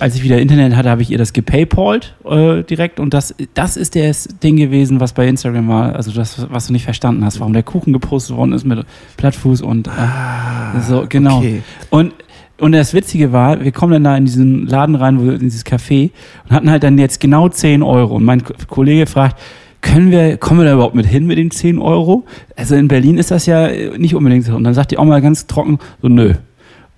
[0.00, 3.76] als ich wieder Internet hatte, habe ich ihr das gepaypalt äh, direkt und das, das
[3.76, 7.40] ist das Ding gewesen, was bei Instagram war, also das, was du nicht verstanden hast,
[7.40, 8.84] warum der Kuchen gepostet worden ist mit
[9.16, 11.38] Plattfuß und äh, so, genau.
[11.38, 11.62] okay.
[11.90, 12.12] Und
[12.58, 16.10] und das Witzige war, wir kommen dann da in diesen Laden rein, in dieses Café
[16.48, 18.16] und hatten halt dann jetzt genau 10 Euro.
[18.16, 19.38] Und mein Ko- Kollege fragt,
[19.82, 22.24] können wir, kommen wir da überhaupt mit hin mit den 10 Euro?
[22.56, 24.56] Also in Berlin ist das ja nicht unbedingt so.
[24.56, 26.34] Und dann sagt die auch mal ganz trocken, so nö.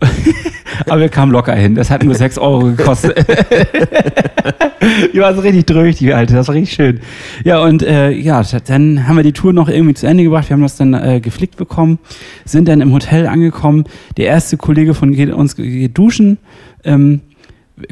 [0.87, 1.75] Aber wir kamen locker hin.
[1.75, 3.19] Das hat nur 6 Euro gekostet.
[5.13, 6.35] die war so richtig dröch, die alte.
[6.35, 7.01] Das war richtig schön.
[7.45, 10.49] Ja, und äh, ja, dann haben wir die Tour noch irgendwie zu Ende gebracht.
[10.49, 11.99] Wir haben das dann äh, geflickt bekommen,
[12.45, 13.85] sind dann im Hotel angekommen.
[14.17, 16.39] Der erste Kollege von uns geht duschen,
[16.85, 17.21] ähm,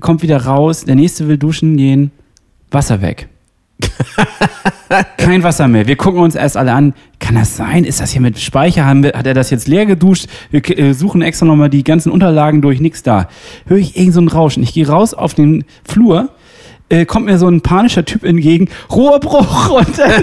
[0.01, 0.85] kommt wieder raus.
[0.85, 2.12] Der nächste will duschen gehen.
[2.71, 3.29] Wasser weg.
[5.16, 5.87] Kein Wasser mehr.
[5.87, 6.94] Wir gucken uns erst alle an.
[7.18, 7.85] Kann das sein?
[7.85, 8.87] Ist das hier mit Speicher?
[8.87, 10.27] Hat er das jetzt leer geduscht?
[10.51, 12.81] Wir äh, suchen extra nochmal die ganzen Unterlagen durch.
[12.81, 13.29] Nix da.
[13.66, 14.62] Höre ich irgend so ein Rauschen.
[14.62, 16.31] Ich gehe raus auf den Flur.
[16.88, 20.22] Äh, kommt mir so ein panischer Typ entgegen, Rohrbruch und, äh,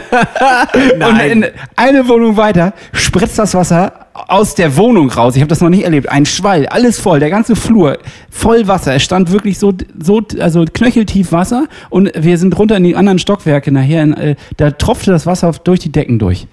[1.05, 1.45] und in
[1.75, 5.35] eine Wohnung weiter spritzt das Wasser aus der Wohnung raus.
[5.35, 6.07] Ich habe das noch nicht erlebt.
[6.07, 7.97] Ein Schwall, alles voll, der ganze Flur
[8.29, 8.95] voll Wasser.
[8.95, 13.19] Es stand wirklich so, so also knöcheltief Wasser und wir sind runter in die anderen
[13.19, 14.03] Stockwerke nachher.
[14.03, 16.47] In, äh, da tropfte das Wasser durch die Decken durch.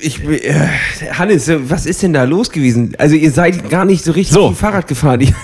[0.00, 0.66] Ich, äh,
[1.12, 2.94] Hannes, was ist denn da los gewesen?
[2.98, 4.50] Also ihr seid gar nicht so richtig So.
[4.50, 5.20] Fahrrad gefahren.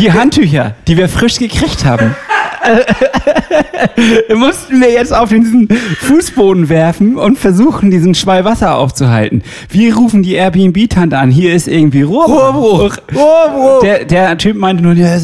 [0.00, 2.14] Die Handtücher, die wir frisch gekriegt haben.
[4.34, 9.42] mussten wir jetzt auf diesen Fußboden werfen und versuchen, diesen Schwall Wasser aufzuhalten.
[9.68, 11.30] Wir rufen die Airbnb-Tante an.
[11.30, 12.96] Hier ist irgendwie Rohrbruch.
[13.14, 13.80] Rohrbruch.
[13.82, 15.20] Der, der Typ meinte nur, der,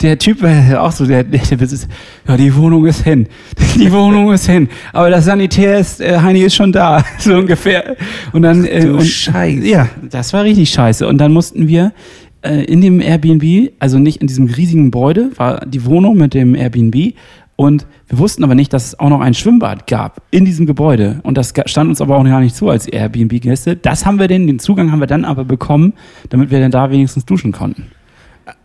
[0.00, 1.88] der Typ war auch so, der, der Besitzer,
[2.28, 3.26] ja, die Wohnung ist hin.
[3.76, 4.68] Die Wohnung ist hin.
[4.92, 7.96] Aber das Sanitär ist, äh, Heini ist schon da, so ungefähr.
[8.32, 9.66] Und dann, äh, du und, Scheiße.
[9.66, 11.06] ja, das war richtig scheiße.
[11.06, 11.90] Und dann mussten wir äh,
[12.44, 17.14] in dem Airbnb, also nicht in diesem riesigen Gebäude, war die Wohnung mit dem Airbnb.
[17.56, 21.20] Und wir wussten aber nicht, dass es auch noch ein Schwimmbad gab in diesem Gebäude.
[21.22, 23.76] Und das stand uns aber auch gar nicht zu als Airbnb-Gäste.
[23.76, 25.92] Das haben wir denn, den Zugang haben wir dann aber bekommen,
[26.30, 27.86] damit wir dann da wenigstens duschen konnten.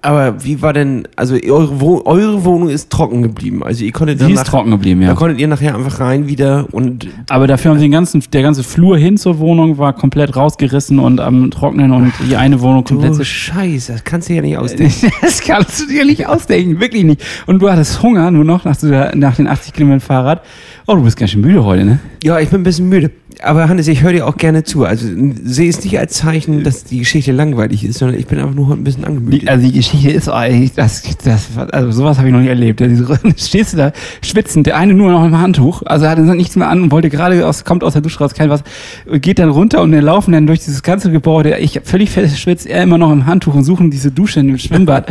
[0.01, 3.63] Aber wie war denn, also eure, Wo eure Wohnung ist trocken geblieben.
[3.63, 5.13] Also ihr konntet Sie ist trocken geblieben, Da ja.
[5.13, 8.63] konntet ihr nachher einfach rein wieder und Aber dafür haben sie den ganzen, der ganze
[8.63, 13.19] Flur hin zur Wohnung war komplett rausgerissen und am Trocknen und die eine Wohnung komplett
[13.19, 15.11] du Scheiße, das kannst du ja nicht ausdenken.
[15.21, 17.21] Das kannst du dir nicht ausdenken, wirklich nicht.
[17.45, 18.77] Und du hattest Hunger, nur noch nach,
[19.13, 20.43] nach den 80 Kilometern Fahrrad.
[20.87, 21.99] Oh, du bist ganz schön müde heute, ne?
[22.23, 23.11] Ja, ich bin ein bisschen müde.
[23.41, 24.83] Aber Hannes, ich höre dir auch gerne zu.
[24.83, 25.07] Also
[25.43, 28.67] sehe es nicht als Zeichen, dass die Geschichte langweilig ist, sondern ich bin einfach nur
[28.67, 29.47] heute ein bisschen angemüht.
[29.47, 32.83] Also die Geschichte ist eigentlich, das, das, also sowas habe ich noch nicht erlebt.
[33.37, 36.69] Stehst du da schwitzend, der eine nur noch im Handtuch, also er hatte nichts mehr
[36.69, 38.63] an und wollte gerade aus, kommt aus der Dusche raus, kein was,
[39.21, 41.57] geht dann runter und wir laufen dann durch dieses ganze Gebäude.
[41.59, 45.07] Ich völlig verschwitzt, er immer noch im Handtuch und suchen diese Dusche in dem Schwimmbad.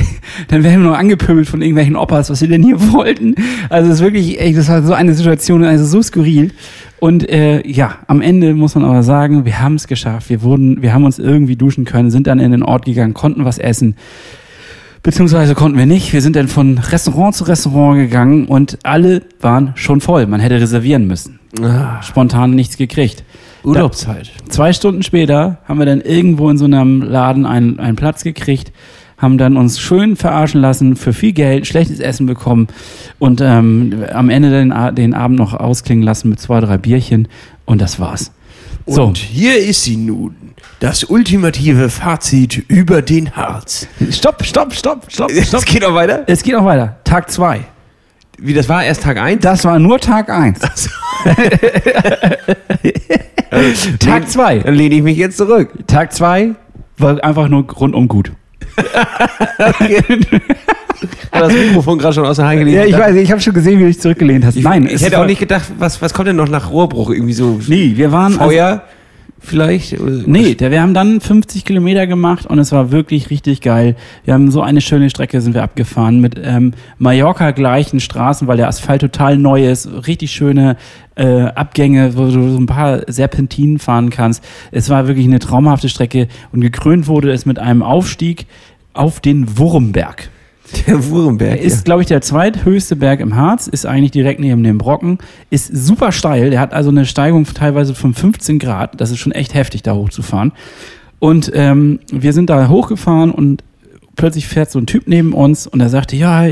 [0.48, 3.34] dann werden wir noch angepöbelt von irgendwelchen Opas, was wir denn hier wollten.
[3.68, 6.52] Also es ist wirklich, ey, das war so eine Situation, also so skurril.
[6.98, 10.30] Und äh, ja, am Ende muss man aber sagen, wir haben es geschafft.
[10.30, 13.44] Wir wurden, wir haben uns irgendwie duschen können, sind dann in den Ort gegangen, konnten
[13.44, 13.96] was essen.
[15.02, 16.12] Beziehungsweise konnten wir nicht.
[16.12, 20.26] Wir sind dann von Restaurant zu Restaurant gegangen und alle waren schon voll.
[20.26, 21.38] Man hätte reservieren müssen.
[21.62, 23.22] Ah, Spontan nichts gekriegt.
[23.62, 24.30] Urlaubszeit.
[24.48, 28.72] Zwei Stunden später haben wir dann irgendwo in so einem Laden einen, einen Platz gekriegt,
[29.18, 32.68] haben dann uns schön verarschen lassen, für viel Geld, schlechtes Essen bekommen
[33.18, 37.28] und ähm, am Ende den, den Abend noch ausklingen lassen mit zwei, drei Bierchen
[37.64, 38.32] und das war's.
[38.86, 40.34] So, Und hier ist sie nun.
[40.78, 43.88] Das ultimative Fazit über den Harz.
[44.10, 45.64] stopp, stopp, stopp, stopp, Es stopp.
[45.64, 46.22] geht auch weiter.
[46.26, 46.96] Es geht auch weiter.
[47.02, 47.62] Tag zwei.
[48.38, 49.40] Wie das war erst Tag 1?
[49.40, 50.60] Das war nur Tag eins.
[53.98, 54.58] Tag zwei.
[54.58, 55.70] Dann lehne ich mich jetzt zurück.
[55.86, 56.54] Tag zwei
[56.98, 58.32] war einfach nur rundum gut.
[61.32, 62.76] Das Mikrofon gerade schon aus der Hand gelegt?
[62.76, 64.56] Ja, ich weiß, ich habe schon gesehen, wie du dich zurückgelehnt hast.
[64.56, 67.10] Ich, Nein, ich hätte auch nicht gedacht, was, was kommt denn noch nach Rohrbruch?
[67.10, 68.32] Irgendwie so Nee, wir waren.
[68.32, 68.82] also- Feuer
[69.46, 69.98] vielleicht?
[70.00, 73.96] Nee, der, wir haben dann 50 Kilometer gemacht und es war wirklich richtig geil.
[74.24, 78.56] Wir haben so eine schöne Strecke sind wir abgefahren mit ähm, Mallorca gleichen Straßen, weil
[78.56, 79.88] der Asphalt total neu ist.
[80.06, 80.76] Richtig schöne
[81.14, 84.44] äh, Abgänge, wo du so ein paar Serpentinen fahren kannst.
[84.72, 88.46] Es war wirklich eine traumhafte Strecke und gekrönt wurde es mit einem Aufstieg
[88.92, 90.28] auf den Wurmberg.
[90.86, 91.60] Der Wurmberg.
[91.60, 95.18] Ist, glaube ich, der zweithöchste Berg im Harz, ist eigentlich direkt neben dem Brocken,
[95.50, 96.50] ist super steil.
[96.50, 99.00] Der hat also eine Steigung teilweise von 15 Grad.
[99.00, 100.52] Das ist schon echt heftig, da hochzufahren.
[101.18, 103.62] Und ähm, wir sind da hochgefahren und
[104.16, 106.44] plötzlich fährt so ein Typ neben uns und er sagte, ja,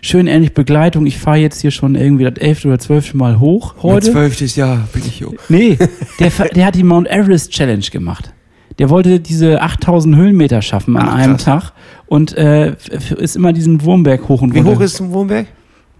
[0.00, 1.06] schön endlich Begleitung.
[1.06, 4.10] Ich fahre jetzt hier schon irgendwie das elfte oder zwölfte Mal hoch heute.
[4.12, 5.36] zwölftes Jahr bin ich jung.
[5.48, 5.78] Nee,
[6.18, 8.32] der, der hat die Mount Everest Challenge gemacht.
[8.78, 11.44] Der wollte diese 8000 Höhenmeter schaffen an Ach, einem krass.
[11.44, 11.72] Tag
[12.06, 12.74] und äh,
[13.18, 14.76] ist immer diesen Wurmberg hoch und Wie runter.
[14.76, 15.46] hoch ist ein Wurmberg?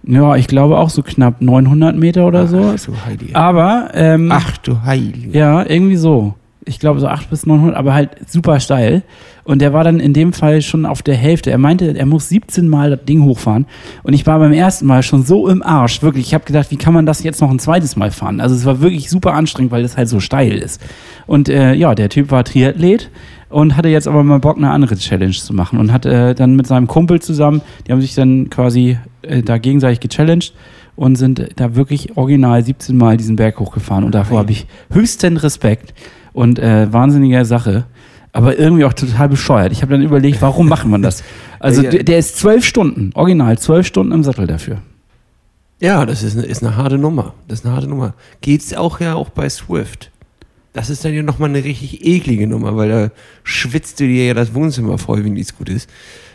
[0.07, 2.73] Ja, ich glaube auch so knapp 900 Meter oder so.
[2.75, 3.35] Ach du Heilige.
[3.35, 5.35] Aber, ähm, Ach du Heilige.
[5.37, 6.35] ja, irgendwie so.
[6.67, 9.03] Ich glaube so 800 bis 900, aber halt super steil.
[9.43, 11.51] Und der war dann in dem Fall schon auf der Hälfte.
[11.51, 13.67] Er meinte, er muss 17 Mal das Ding hochfahren.
[14.01, 16.01] Und ich war beim ersten Mal schon so im Arsch.
[16.01, 18.41] Wirklich, ich habe gedacht, wie kann man das jetzt noch ein zweites Mal fahren?
[18.41, 20.81] Also es war wirklich super anstrengend, weil das halt so steil ist.
[21.27, 23.11] Und äh, ja, der Typ war Triathlet
[23.49, 25.79] und hatte jetzt aber mal Bock, eine andere Challenge zu machen.
[25.79, 29.57] Und hat äh, dann mit seinem Kumpel zusammen, die haben sich dann quasi äh, da
[29.57, 30.53] gegenseitig gechallenged
[30.95, 34.03] und sind da wirklich original 17 Mal diesen Berg hochgefahren.
[34.03, 35.93] Und davor habe ich höchsten Respekt
[36.33, 37.85] und äh, wahnsinnige Sache.
[38.31, 39.71] Aber irgendwie auch total bescheuert.
[39.71, 41.23] Ich habe dann überlegt, warum macht man das?
[41.57, 41.89] Also Ja.
[41.89, 44.79] der, der ist zwölf Stunden, original zwölf Stunden im Sattel dafür.
[45.79, 47.33] Ja, das ist eine, ist eine harte Nummer.
[47.47, 48.13] Das ist eine harte Nummer.
[48.41, 50.11] Geht's auch ja auch bei Swift.
[50.75, 53.11] Das ist dann ja nochmal eine richtig eklige Nummer, weil da
[53.43, 55.89] schwitzt du dir ja das Wohnzimmer voll, wenn nichts gut ist.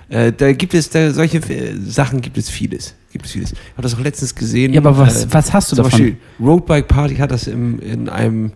[0.09, 2.95] Äh, da gibt es, da solche äh, Sachen gibt es vieles.
[3.13, 3.53] Gibt es vieles.
[3.53, 4.73] Ich habe das auch letztens gesehen.
[4.73, 6.01] Ja, aber was, äh, was hast du Zum davon?
[6.01, 8.53] Beispiel Roadbike Party hat das im, in einem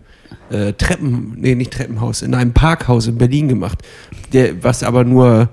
[0.49, 3.83] äh, Treppen, nee, nicht Treppenhaus, in einem Parkhaus in Berlin gemacht,
[4.33, 5.49] der, was aber nur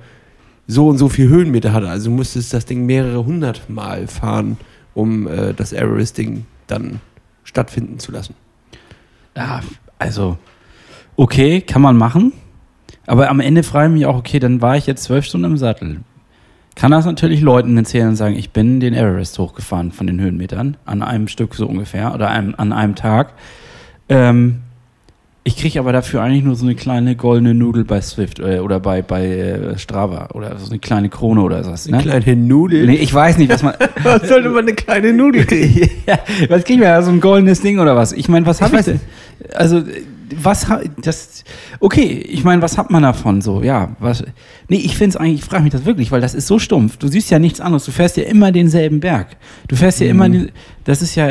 [0.67, 1.91] so und so viel Höhenmeter hatte.
[1.91, 4.57] Also du musstest das Ding mehrere hundert Mal fahren,
[4.95, 7.01] um äh, das Everest-Ding dann
[7.45, 8.35] stattfinden zu lassen.
[9.37, 9.61] Ja,
[10.03, 10.37] also,
[11.17, 12.33] okay, kann man machen.
[13.07, 15.57] Aber am Ende frage ich mich auch, okay, dann war ich jetzt zwölf Stunden im
[15.57, 16.01] Sattel.
[16.75, 20.77] Kann das natürlich Leuten erzählen und sagen, ich bin den Everest hochgefahren von den Höhenmetern,
[20.85, 23.35] an einem Stück so ungefähr, oder einem, an einem Tag.
[24.09, 24.63] Ähm,
[25.45, 28.79] ich kriege aber dafür eigentlich nur so eine kleine goldene Nudel bei Swift äh, oder
[28.79, 31.89] bei, bei äh, Strava oder so eine kleine Krone oder was.
[31.89, 32.03] Eine Ne?
[32.03, 32.87] kleine Nudel.
[32.87, 33.75] Nee, ich weiß nicht, was man.
[34.05, 35.91] Was sollte man eine kleine Nudel kriegen?
[36.07, 37.03] ja, was kriegen wir da?
[37.03, 38.13] So ein goldenes Ding oder was?
[38.13, 39.01] Ich meine, was Ich habe ich, weiß denn?
[39.55, 39.83] Also,
[40.41, 40.67] was
[41.03, 41.45] das
[41.81, 43.63] okay, ich meine, was hat man davon so?
[43.63, 44.23] Ja, was
[44.69, 46.97] Nee, ich finde es eigentlich, ich frage mich das wirklich, weil das ist so stumpf.
[46.99, 49.37] Du siehst ja nichts anderes, du fährst ja immer denselben Berg.
[49.67, 50.53] Du fährst ja immer die,
[50.85, 51.29] das ist ja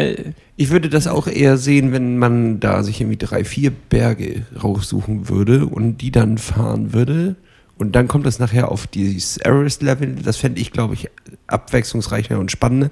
[0.62, 5.28] Ich würde das auch eher sehen, wenn man da sich irgendwie drei, vier Berge raussuchen
[5.28, 7.36] würde und die dann fahren würde.
[7.82, 10.18] Und dann kommt das nachher auf dieses Everest-Level.
[10.24, 11.10] Das fände ich, glaube ich,
[11.48, 12.92] abwechslungsreicher und spannender.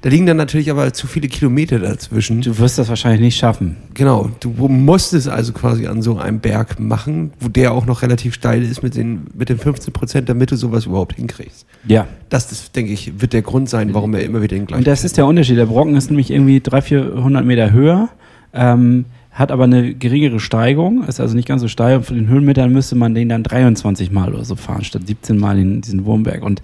[0.00, 2.40] Da liegen dann natürlich aber zu viele Kilometer dazwischen.
[2.40, 3.76] du wirst das wahrscheinlich nicht schaffen.
[3.92, 8.00] Genau, du musst es also quasi an so einem Berg machen, wo der auch noch
[8.00, 11.66] relativ steil ist mit den, mit den 15 Prozent, damit du sowas überhaupt hinkriegst.
[11.86, 12.06] Ja.
[12.30, 14.86] Das, das, denke ich, wird der Grund sein, warum er immer wieder den gleichen Und
[14.86, 15.58] das ist der Unterschied.
[15.58, 18.08] Der Brocken ist nämlich irgendwie 300, 400 Meter höher.
[18.54, 21.98] Ähm, hat aber eine geringere Steigung, ist also nicht ganz so steil.
[21.98, 25.38] Und für den Höhenmeter müsste man den dann 23 Mal oder so fahren, statt 17
[25.38, 26.42] Mal in diesen Wurmberg.
[26.42, 26.62] Und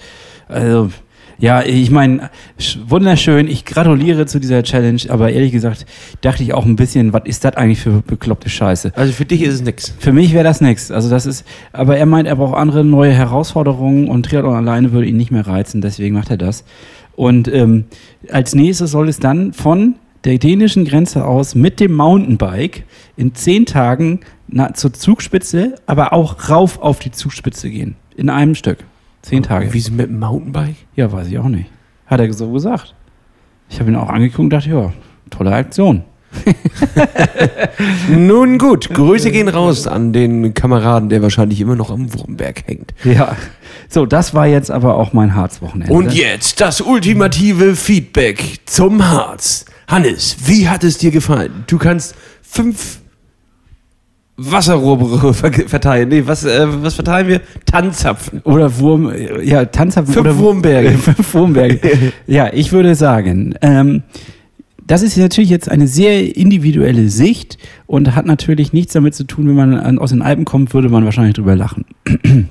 [0.48, 0.90] also,
[1.38, 2.30] ja, ich meine,
[2.88, 3.46] wunderschön.
[3.46, 5.86] Ich gratuliere zu dieser Challenge, aber ehrlich gesagt
[6.22, 8.92] dachte ich auch ein bisschen, was ist das eigentlich für bekloppte Scheiße?
[8.96, 9.94] Also für dich ist es nix.
[9.98, 10.90] Für mich wäre das nichts.
[10.90, 15.06] Also das ist, aber er meint, er braucht andere neue Herausforderungen und Triathlon alleine würde
[15.06, 16.64] ihn nicht mehr reizen, deswegen macht er das.
[17.14, 17.84] Und ähm,
[18.30, 19.94] als nächstes soll es dann von
[20.26, 22.84] der dänischen Grenze aus mit dem Mountainbike
[23.16, 27.94] in zehn Tagen na, zur Zugspitze, aber auch rauf auf die Zugspitze gehen.
[28.16, 28.78] In einem Stück.
[29.22, 29.72] Zehn Tage.
[29.72, 30.76] Wie es mit dem Mountainbike?
[30.96, 31.70] Ja, weiß ich auch nicht.
[32.06, 32.94] Hat er so gesagt.
[33.68, 34.92] Ich habe ihn auch angeguckt und dachte, ja,
[35.30, 36.02] tolle Aktion.
[38.08, 42.94] Nun gut, Grüße gehen raus an den Kameraden, der wahrscheinlich immer noch am Wurmberg hängt.
[43.04, 43.36] Ja.
[43.88, 45.92] So, das war jetzt aber auch mein Harzwochenende.
[45.92, 49.66] Und jetzt das ultimative Feedback zum Harz.
[49.88, 51.64] Hannes, wie hat es dir gefallen?
[51.66, 52.98] Du kannst fünf
[54.36, 56.08] Wasserrohre ver- verteilen.
[56.10, 57.40] Nee, was, äh, was verteilen wir?
[57.64, 58.40] Tanzapfen.
[58.44, 59.10] Oder Wurm,
[59.42, 60.90] ja, Tanzapfen Fünf oder Wurmberge.
[60.98, 62.12] Fünf Wurmberge.
[62.26, 64.02] ja, ich würde sagen, ähm,
[64.86, 69.48] das ist natürlich jetzt eine sehr individuelle Sicht und hat natürlich nichts damit zu tun,
[69.48, 71.84] wenn man an, aus den Alpen kommt, würde man wahrscheinlich drüber lachen.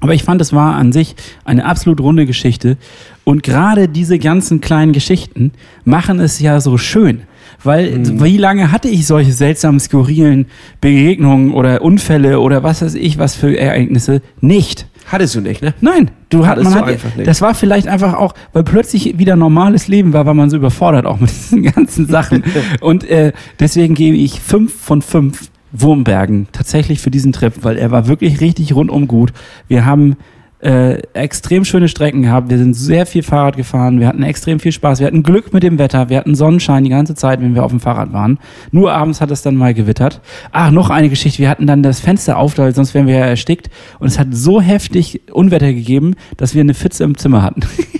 [0.00, 2.76] Aber ich fand, es war an sich eine absolut runde Geschichte.
[3.24, 5.52] Und gerade diese ganzen kleinen Geschichten
[5.84, 7.22] machen es ja so schön.
[7.64, 10.46] Weil wie lange hatte ich solche seltsamen, skurrilen
[10.80, 14.22] Begegnungen oder Unfälle oder was weiß ich, was für Ereignisse?
[14.40, 14.86] Nicht.
[15.10, 15.74] Hattest du nicht, ne?
[15.80, 17.26] Nein, du hat, Hattest man du hat, einfach nicht.
[17.26, 21.06] das war vielleicht einfach auch, weil plötzlich wieder normales Leben war, weil man so überfordert
[21.06, 22.44] auch mit diesen ganzen Sachen.
[22.80, 27.90] Und äh, deswegen gebe ich fünf von fünf Wurmbergen tatsächlich für diesen Trip, weil er
[27.90, 29.32] war wirklich richtig rundum gut.
[29.68, 30.16] Wir haben
[30.60, 32.50] äh, extrem schöne Strecken gehabt.
[32.50, 34.00] Wir sind sehr viel Fahrrad gefahren.
[34.00, 34.98] Wir hatten extrem viel Spaß.
[34.98, 36.08] Wir hatten Glück mit dem Wetter.
[36.08, 38.38] Wir hatten Sonnenschein die ganze Zeit, wenn wir auf dem Fahrrad waren.
[38.72, 40.20] Nur abends hat es dann mal gewittert.
[40.50, 41.38] Ach, noch eine Geschichte.
[41.38, 43.70] Wir hatten dann das Fenster auf, weil sonst wären wir ja erstickt.
[44.00, 47.62] Und es hat so heftig Unwetter gegeben, dass wir eine Pfütze im Zimmer hatten.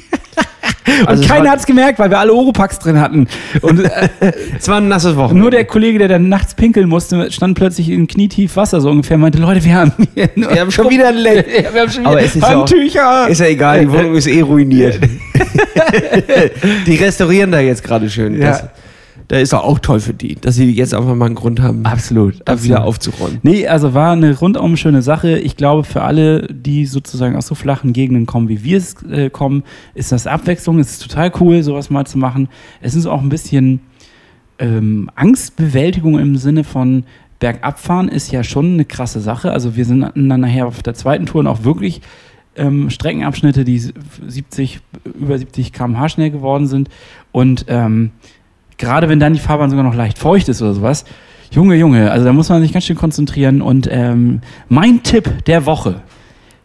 [1.00, 3.26] Und Also es keiner hat es gemerkt, weil wir alle Oropax drin hatten.
[3.62, 4.08] Und äh,
[4.58, 5.40] Es war ein nasses Wochenende.
[5.40, 9.18] nur der Kollege, der dann nachts pinkeln musste, stand plötzlich in knietief Wasser so ungefähr,
[9.18, 11.46] meinte, Leute, wir haben hier Wir haben schon wieder ein Leck.
[11.64, 13.28] ja, wir haben schon Aber wieder es ist ja auch- Handtücher.
[13.28, 14.98] Ist ja egal, die Wohnung ist eh ruiniert.
[16.86, 18.40] die restaurieren da jetzt gerade schön.
[18.40, 18.68] Das, Ja.
[19.28, 21.84] Da ist doch auch toll für die, dass sie jetzt einfach mal einen Grund haben,
[21.84, 22.40] Absolut.
[22.46, 23.38] da wieder aufzuräumen.
[23.42, 25.38] Nee, also war eine rundum schöne Sache.
[25.38, 29.28] Ich glaube, für alle, die sozusagen aus so flachen Gegenden kommen, wie wir es äh,
[29.28, 29.64] kommen,
[29.94, 30.78] ist das Abwechslung.
[30.78, 32.48] Es ist total cool, sowas mal zu machen.
[32.80, 33.80] Es ist auch ein bisschen
[34.58, 37.04] ähm, Angstbewältigung im Sinne von
[37.38, 39.52] Bergabfahren ist ja schon eine krasse Sache.
[39.52, 42.00] Also wir sind dann nachher auf der zweiten Tour auch wirklich
[42.56, 46.88] ähm, Streckenabschnitte, die 70, über 70 km/h schnell geworden sind.
[47.30, 48.10] Und ähm,
[48.78, 51.04] gerade wenn dann die Fahrbahn sogar noch leicht feucht ist oder sowas,
[51.50, 53.62] Junge, Junge, also da muss man sich ganz schön konzentrieren.
[53.62, 56.02] Und ähm, mein Tipp der Woche,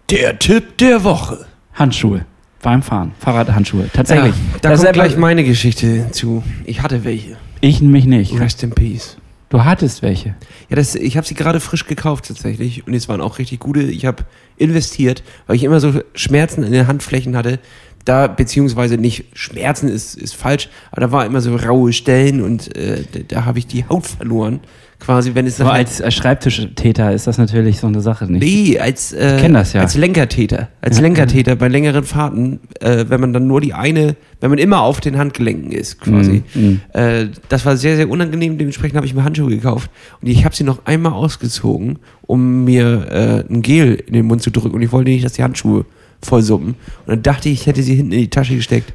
[0.09, 1.45] Der Tipp der Woche.
[1.73, 2.25] Handschuhe
[2.61, 4.33] beim Fahren, Fahrradhandschuhe, tatsächlich.
[4.35, 6.43] Ja, da Das kommt ist gleich meine Geschichte zu.
[6.65, 7.37] Ich hatte welche.
[7.61, 8.39] Ich mich nicht.
[8.39, 9.17] Rest in Peace.
[9.49, 10.35] Du hattest welche.
[10.69, 13.83] Ja, das, ich habe sie gerade frisch gekauft tatsächlich und es waren auch richtig gute.
[13.83, 14.23] Ich habe
[14.57, 17.59] investiert, weil ich immer so Schmerzen in den Handflächen hatte.
[18.05, 22.75] Da, beziehungsweise nicht Schmerzen ist, ist falsch, aber da war immer so raue Stellen und
[22.75, 24.59] äh, da, da habe ich die Haut verloren.
[24.99, 28.41] Quasi, wenn es Aber dann als, als Schreibtischtäter ist das natürlich so eine Sache nicht.
[28.41, 29.81] Nee, als, äh, Ich kenn das ja.
[29.81, 30.69] als Lenkertäter.
[30.79, 31.01] Als Ja.
[31.01, 35.01] Lenkertäter bei längeren Fahrten, äh, wenn man dann nur die eine, wenn man immer auf
[35.01, 36.43] den Handgelenken ist, quasi.
[36.53, 36.81] Mm, mm.
[36.93, 38.57] Äh, das war sehr, sehr unangenehm.
[38.57, 39.89] Dementsprechend habe ich mir Handschuhe gekauft.
[40.21, 44.41] Und ich habe sie noch einmal ausgezogen, um mir äh, ein Gel in den Mund
[44.41, 44.75] zu drücken.
[44.75, 45.85] Und ich wollte nicht, dass die Handschuhe
[46.25, 46.75] voll suppen.
[47.05, 48.93] Und dann dachte ich, ich hätte sie hinten in die Tasche gesteckt.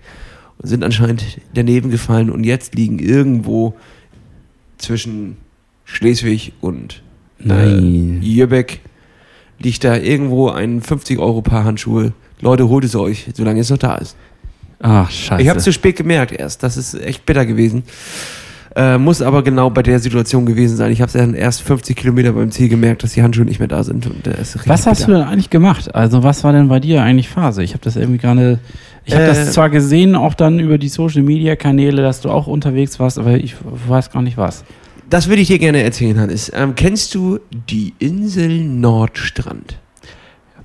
[0.59, 2.31] Und sind anscheinend daneben gefallen.
[2.31, 3.75] Und jetzt liegen irgendwo
[4.79, 5.37] zwischen
[5.85, 7.03] Schleswig und
[7.49, 8.81] äh, Jübeck
[9.59, 12.13] liegt da irgendwo ein 50 Euro Paar Handschuhe.
[12.41, 14.17] Leute, holt es euch, solange es noch da ist.
[14.81, 15.43] Ach, scheiße.
[15.43, 16.63] Ich habe zu spät gemerkt erst.
[16.63, 17.83] Das ist echt bitter gewesen.
[18.79, 20.93] Äh, muss aber genau bei der Situation gewesen sein.
[20.93, 23.83] Ich habe dann erst 50 Kilometer beim Ziel gemerkt, dass die Handschuhe nicht mehr da
[23.83, 24.07] sind.
[24.07, 25.13] Und, ist richtig was hast bitter.
[25.13, 25.93] du denn eigentlich gemacht?
[25.97, 27.65] Also, was war denn bei dir eigentlich Phase?
[27.65, 28.61] Ich habe das irgendwie gerade.
[29.05, 32.31] Ich habe Äh, das zwar gesehen, auch dann über die Social Media Kanäle, dass du
[32.31, 33.57] auch unterwegs warst, aber ich
[33.89, 34.63] weiß gar nicht was.
[35.11, 36.53] Das würde ich dir gerne erzählen, Hannes.
[36.55, 39.79] Ähm, kennst du die Insel Nordstrand?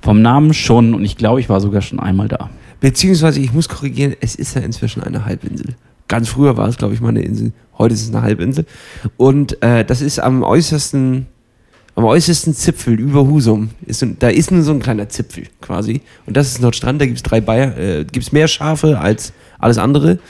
[0.02, 2.50] Vom Namen schon und ich glaube, ich war sogar schon einmal da.
[2.80, 5.74] Beziehungsweise, ich muss korrigieren, es ist ja inzwischen eine Halbinsel.
[6.14, 7.50] Ganz früher war es, glaube ich, mal eine Insel.
[7.76, 8.66] Heute ist es eine Halbinsel.
[9.16, 11.26] Und äh, das ist am äußersten,
[11.96, 13.70] am äußersten Zipfel über Husum.
[13.84, 16.02] Ist, da ist nur so ein kleiner Zipfel quasi.
[16.24, 17.00] Und das ist Nordstrand.
[17.00, 20.20] Da gibt es drei Bayer, äh, gibt's mehr Schafe als alles andere.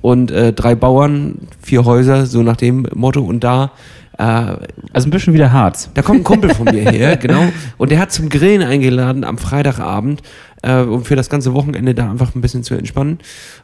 [0.00, 3.20] Und äh, drei Bauern, vier Häuser, so nach dem Motto.
[3.24, 3.72] Und da
[4.18, 5.90] Also ein bisschen wieder Harz.
[5.94, 7.44] da kommt ein Kumpel von mir her, genau.
[7.78, 10.22] Und der hat zum Grillen eingeladen am Freitagabend,
[10.62, 13.18] äh, um für das ganze Wochenende da einfach ein bisschen zu entspannen.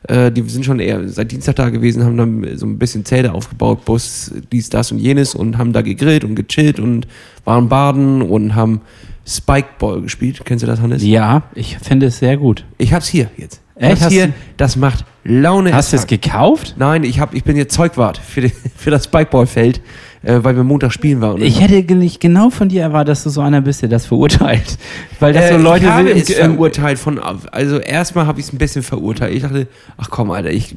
[0.09, 3.33] Äh, die sind schon eher seit Dienstag da gewesen, haben dann so ein bisschen Zelte
[3.33, 7.07] aufgebaut, Bus, dies, das und jenes und haben da gegrillt und gechillt und
[7.45, 8.81] waren baden und haben
[9.27, 10.41] Spikeball gespielt.
[10.45, 11.05] Kennst du das, Hannes?
[11.05, 12.65] Ja, ich finde es sehr gut.
[12.79, 13.61] Ich hab's hier jetzt.
[13.75, 14.03] Echt?
[14.03, 14.33] Hast hier.
[14.57, 15.73] Das macht Laune.
[15.73, 16.75] Hast du es gekauft?
[16.79, 19.81] Nein, ich, hab, ich bin jetzt Zeugwart für, die, für das Spikeballfeld,
[20.23, 21.41] äh, weil wir Montag spielen waren.
[21.43, 24.79] Ich hätte nicht genau von dir erwartet, dass du so einer bist, der das verurteilt.
[25.21, 26.31] Weil das Äh, so Leute ich sind.
[26.31, 29.35] es im- verurteilt von, also erstmal habe ich es ein bisschen verurteilt.
[29.35, 30.75] Ich dachte, ach komm, Alter, ich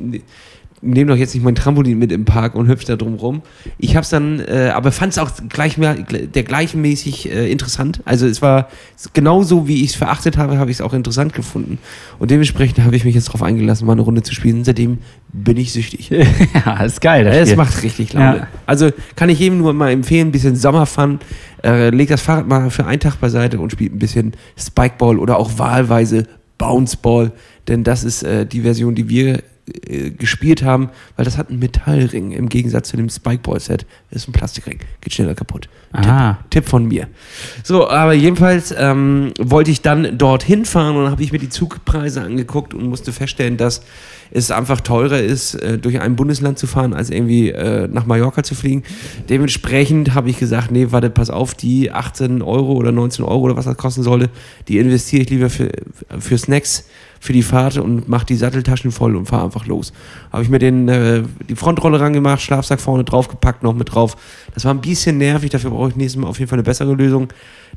[0.81, 3.41] nehme doch jetzt nicht mein Trampolin mit im Park und hüpfe da drum rum.
[3.77, 8.01] Ich habe es dann, äh, aber fand es auch gleich mehr, der gleichenmäßig äh, interessant.
[8.05, 8.67] Also es war
[9.13, 11.77] genauso, wie ich es verachtet habe, habe ich es auch interessant gefunden.
[12.17, 14.63] Und dementsprechend habe ich mich jetzt darauf eingelassen, mal eine Runde zu spielen.
[14.63, 14.99] Seitdem
[15.31, 16.09] bin ich süchtig.
[16.65, 17.25] ja, ist geil.
[17.25, 18.37] Das Es macht richtig Laune.
[18.37, 18.47] Ja.
[18.65, 21.19] Also kann ich jedem nur mal empfehlen, ein bisschen Sommerfun.
[21.63, 25.37] Äh, legt das Fahrrad mal für einen Tag beiseite und spielt ein bisschen Spikeball oder
[25.37, 26.25] auch wahlweise
[26.57, 27.31] Bounceball.
[27.67, 29.43] Denn das ist äh, die Version, die wir
[29.87, 33.85] äh, gespielt haben, weil das hat einen Metallring im Gegensatz zu dem Spikeball-Set.
[34.09, 34.79] Das ist ein Plastikring.
[35.01, 35.69] Geht schneller kaputt.
[35.93, 37.07] Tipp, Tipp von mir.
[37.63, 42.21] So, aber jedenfalls ähm, wollte ich dann dorthin fahren und habe ich mir die Zugpreise
[42.21, 43.81] angeguckt und musste feststellen, dass
[44.31, 48.43] es einfach teurer ist, äh, durch ein Bundesland zu fahren, als irgendwie äh, nach Mallorca
[48.43, 48.83] zu fliegen.
[49.29, 53.57] Dementsprechend habe ich gesagt, nee, warte, pass auf, die 18 Euro oder 19 Euro oder
[53.57, 54.29] was das kosten sollte,
[54.67, 55.69] die investiere ich lieber für,
[56.19, 56.85] für Snacks,
[57.19, 59.93] für die Fahrt und mache die Satteltaschen voll und fahre einfach los.
[60.31, 64.17] Habe ich mir den, äh, die Frontrolle rangemacht, Schlafsack vorne draufgepackt, noch mit drauf.
[64.53, 66.93] Das war ein bisschen nervig, dafür brauche ich nächstes Mal auf jeden Fall eine bessere
[66.93, 67.27] Lösung.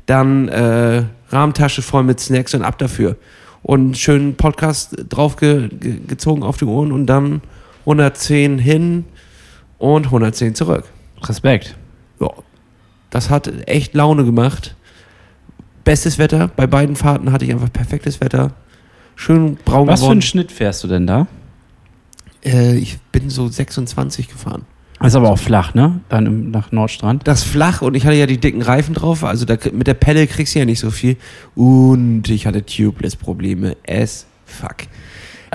[0.07, 3.17] Dann äh, Rahmentasche voll mit Snacks und ab dafür.
[3.65, 7.41] Und schönen Podcast draufgezogen ge auf die Ohren und dann
[7.79, 9.05] 110 hin
[9.79, 10.83] und 110 zurück.
[11.23, 11.75] Respekt.
[12.19, 12.29] Ja,
[13.09, 14.75] das hat echt Laune gemacht.
[15.83, 16.51] Bestes Wetter.
[16.55, 18.51] Bei beiden Fahrten hatte ich einfach perfektes Wetter.
[19.15, 20.11] Schön braun Was für geworden.
[20.17, 21.25] einen Schnitt fährst du denn da?
[22.43, 24.67] Äh, ich bin so 26 gefahren.
[25.05, 26.01] Ist aber auch flach, ne?
[26.09, 27.27] Dann im, nach Nordstrand.
[27.27, 30.25] Das flach und ich hatte ja die dicken Reifen drauf, also da, mit der Pelle
[30.27, 31.17] kriegst du ja nicht so viel.
[31.53, 33.77] Und ich hatte Tubeless-Probleme.
[33.83, 34.77] Es fuck.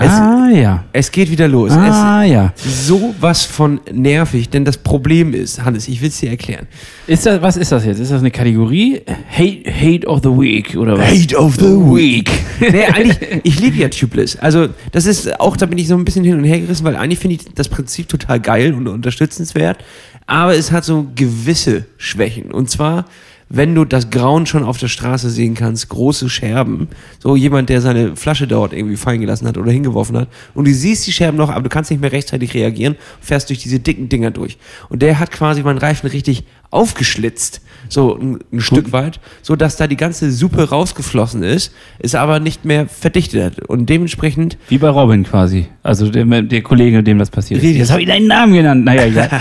[0.01, 0.83] Es, ah, ja.
[0.93, 1.71] es geht wieder los.
[1.71, 2.53] Ah, ja.
[2.55, 6.67] Es so was von nervig, denn das Problem ist, Hannes, ich will es dir erklären.
[7.07, 7.99] Ist das, was ist das jetzt?
[7.99, 9.01] Ist das eine Kategorie?
[9.29, 11.07] Hate, Hate of the Week oder was?
[11.07, 12.31] Hate of the Week.
[12.59, 14.35] nee, eigentlich, ich liebe ja Tubeless.
[14.37, 16.95] Also, das ist auch, da bin ich so ein bisschen hin und her gerissen, weil
[16.95, 19.77] eigentlich finde ich das Prinzip total geil und unterstützenswert.
[20.25, 22.51] Aber es hat so gewisse Schwächen.
[22.51, 23.05] Und zwar,
[23.53, 26.87] wenn du das Grauen schon auf der Straße sehen kannst, große Scherben,
[27.19, 30.73] so jemand, der seine Flasche dort irgendwie fallen gelassen hat oder hingeworfen hat, und du
[30.73, 34.07] siehst die Scherben noch, aber du kannst nicht mehr rechtzeitig reagieren, fährst durch diese dicken
[34.07, 34.57] Dinger durch.
[34.89, 39.75] Und der hat quasi meinen Reifen richtig aufgeschlitzt, so ein, ein Stück weit, so dass
[39.75, 43.69] da die ganze Suppe rausgeflossen ist, ist aber nicht mehr verdichtet hat.
[43.69, 45.67] Und dementsprechend Wie bei Robin quasi.
[45.83, 47.75] Also der, der Kollege, dem das passiert ist.
[47.75, 48.85] Jetzt habe ich deinen Namen genannt.
[48.85, 49.27] Naja, ja.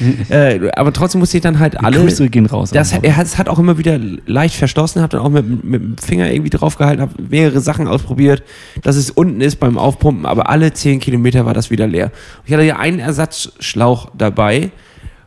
[0.30, 1.98] Äh, aber trotzdem musste ich dann halt alle.
[1.98, 2.70] Grüße gehen raus.
[2.70, 5.82] Das, er hat, es hat auch immer wieder leicht verstoßen, habe dann auch mit, mit
[5.82, 8.42] dem Finger irgendwie draufgehalten, habe mehrere Sachen ausprobiert,
[8.82, 12.10] dass es unten ist beim Aufpumpen, aber alle 10 Kilometer war das wieder leer.
[12.46, 14.70] Ich hatte ja einen Ersatzschlauch dabei.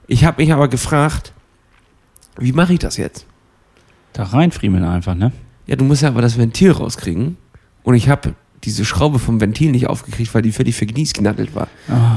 [0.08, 1.34] Ich habe mich aber gefragt,
[2.38, 3.26] wie mache ich das jetzt?
[4.14, 5.34] da reinfriemeln einfach, ne?
[5.68, 7.36] Ja, du musst ja aber das Ventil rauskriegen.
[7.84, 8.34] Und ich habe
[8.64, 11.68] diese Schraube vom Ventil nicht aufgekriegt, weil die völlig vergniesgnattelt war.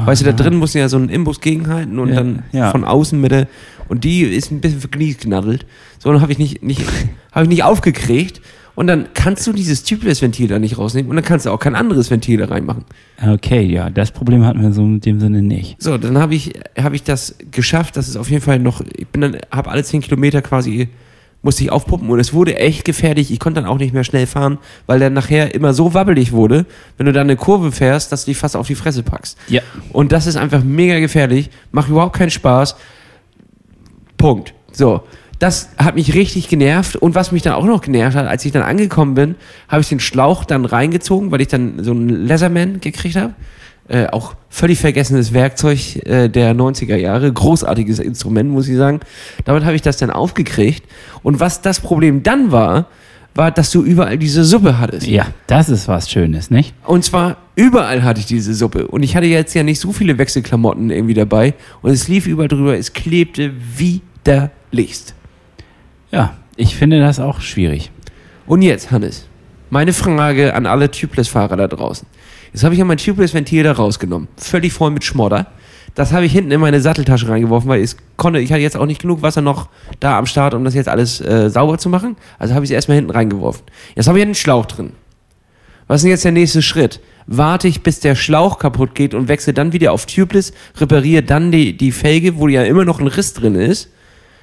[0.05, 2.71] weißt du, da drin musst du ja so einen Imbus gegenhalten und Ja, dann ja.
[2.71, 3.49] von außen mit der.
[3.89, 5.67] Und die ist ein bisschen vergniesgnattelt.
[5.99, 6.83] So, dann habe ich nicht, nicht,
[7.33, 8.41] hab ich nicht aufgekriegt.
[8.79, 11.75] Und dann kannst du dieses Tubeless-Ventil da nicht rausnehmen und dann kannst du auch kein
[11.75, 12.85] anderes Ventil da reinmachen.
[13.21, 15.83] Okay, ja, das Problem hatten wir so in dem Sinne nicht.
[15.83, 19.09] So, dann habe ich, hab ich das geschafft, dass es auf jeden Fall noch, ich
[19.09, 20.91] bin dann, habe alle 10 Kilometer quasi,
[21.43, 23.33] musste ich aufpumpen und es wurde echt gefährlich.
[23.33, 26.65] Ich konnte dann auch nicht mehr schnell fahren, weil der nachher immer so wabbelig wurde,
[26.99, 29.39] wenn du dann eine Kurve fährst, dass du dich fast auf die Fresse packst.
[29.49, 29.61] Ja.
[29.93, 32.77] Und das ist einfach mega gefährlich, macht überhaupt keinen Spaß.
[34.17, 34.55] Punkt.
[34.71, 35.03] So.
[35.39, 36.97] Das hat mich richtig genervt.
[36.97, 39.37] Und was mich dann auch noch genervt hat, als ich dann angekommen bin,
[39.69, 43.35] habe ich den Schlauch dann reingezogen, weil ich dann so einen Leatherman gekriegt habe.
[43.89, 47.33] Äh, auch völlig vergessenes Werkzeug äh, der 90er Jahre.
[47.33, 49.01] Großartiges Instrument, muss ich sagen.
[49.45, 50.85] Damit habe ich das dann aufgekriegt.
[51.23, 52.87] Und was das Problem dann war,
[53.35, 55.07] war, dass du überall diese Suppe hattest.
[55.07, 56.75] Ja, das ist was Schönes, nicht?
[56.85, 58.89] Und zwar überall hatte ich diese Suppe.
[58.89, 61.55] Und ich hatte jetzt ja nicht so viele Wechselklamotten irgendwie dabei.
[61.81, 62.77] Und es lief überall drüber.
[62.77, 65.15] Es klebte widerlichst.
[66.11, 67.91] Ja, ich finde das auch schwierig.
[68.47, 69.27] Und jetzt, Hannes,
[69.71, 72.07] meine Frage an alle Tubeless-Fahrer da draußen.
[72.53, 74.29] Jetzt habe ich ja mein Tubeless-Ventil da rausgenommen.
[74.37, 75.47] Völlig voll mit Schmodder.
[75.95, 78.87] Das habe ich hinten in meine Satteltasche reingeworfen, weil ich konnte, ich hatte jetzt auch
[78.87, 79.69] nicht genug Wasser noch
[80.01, 82.17] da am Start, um das jetzt alles äh, sauber zu machen.
[82.39, 83.65] Also habe ich es erstmal hinten reingeworfen.
[83.95, 84.93] Jetzt habe ich einen Schlauch drin.
[85.89, 87.01] Was ist denn jetzt der nächste Schritt?
[87.27, 91.51] Warte ich, bis der Schlauch kaputt geht und wechsle dann wieder auf Tubeless, repariere dann
[91.51, 93.91] die, die Felge, wo ja immer noch ein Riss drin ist,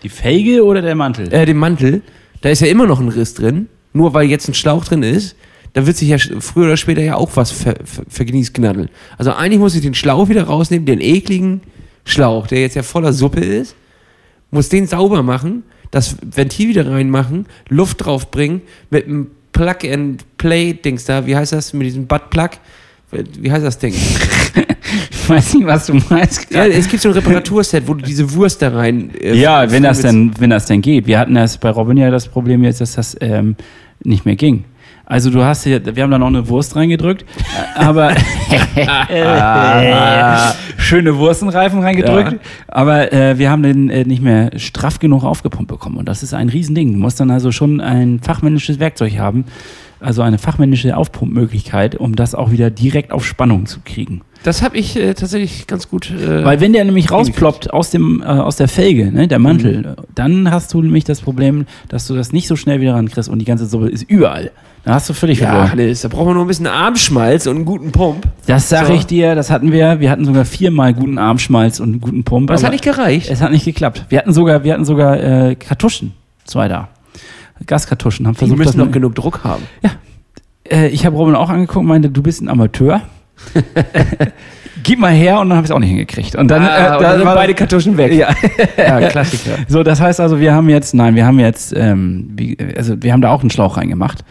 [0.06, 1.34] Die Felge oder der Mantel?
[1.34, 2.04] äh, den Mantel.
[2.42, 5.36] Da ist ja immer noch ein Riss drin, nur weil jetzt ein Schlauch drin ist.
[5.74, 8.90] Da wird sich ja früher oder später ja auch was ver, ver, vergniesknaddeln.
[9.18, 11.62] Also eigentlich muss ich den Schlauch wieder rausnehmen, den ekligen
[12.04, 13.76] Schlauch, der jetzt ja voller Suppe ist,
[14.52, 21.36] muss den sauber machen, das Ventil wieder reinmachen, Luft draufbringen, mit einem Plug-and-Play-Dings da, wie
[21.36, 22.52] heißt das, mit diesem Butt-Plug?
[23.40, 23.96] Wie heißt das Ding?
[25.26, 26.52] Ich weiß nicht, was du meinst.
[26.54, 29.10] Ja, es gibt so ein Reparaturset, wo du diese Wurst da rein.
[29.20, 31.08] äh, Ja, wenn das, denn, wenn das denn geht.
[31.08, 33.56] Wir hatten das bei Robin ja das Problem jetzt, dass das ähm,
[34.04, 34.66] nicht mehr ging.
[35.08, 38.12] Also du hast hier, wir haben da noch eine Wurst reingedrückt, äh, aber
[38.76, 42.40] äh, schöne Wurstenreifen reingedrückt, Ja.
[42.68, 46.34] aber äh, wir haben den äh, nicht mehr straff genug aufgepumpt bekommen und das ist
[46.34, 46.94] ein Riesending.
[46.94, 49.46] Du musst dann also schon ein fachmännisches Werkzeug haben,
[50.00, 54.22] also eine fachmännische Aufpumpmöglichkeit, um das auch wieder direkt auf Spannung zu kriegen.
[54.46, 56.12] Das habe ich äh, tatsächlich ganz gut.
[56.12, 59.96] Äh, Weil wenn der nämlich rausploppt aus, dem, äh, aus der Felge, ne, der Mantel,
[60.14, 63.40] dann hast du nämlich das Problem, dass du das nicht so schnell wieder rankriegst und
[63.40, 64.52] die ganze Suppe ist überall.
[64.84, 65.72] Da hast du völlig ja, verloren.
[65.72, 68.28] Hannes, da braucht man nur ein bisschen Armschmalz und einen guten Pump.
[68.46, 68.94] Das sage So.
[68.94, 70.00] ich dir, das hatten wir.
[70.00, 72.50] Wir hatten sogar viermal guten Armschmalz und einen guten Pump.
[72.50, 73.32] Das hat nicht gereicht.
[73.32, 74.06] es hat nicht geklappt.
[74.10, 76.90] Wir hatten sogar, wir hatten sogar äh, Kartuschen, zwei da.
[77.66, 79.64] Gaskartuschen, haben Die versucht, müssen das noch genug Druck haben.
[80.70, 83.02] äh, ich habe Robin auch angeguckt und meinte, du bist ein Amateur.
[84.84, 86.36] Gib mal her und dann habe ich es auch nicht hingekriegt.
[86.36, 88.14] Und dann, Ah, äh, dann sind war beide Kartuschen weg.
[88.14, 88.30] Ja.
[88.78, 89.58] ja Klassiker.
[89.68, 93.12] So, das heißt also, wir haben jetzt, nein, wir haben jetzt, ähm, wie, also wir
[93.12, 94.24] haben da auch einen Schlauch reingemacht.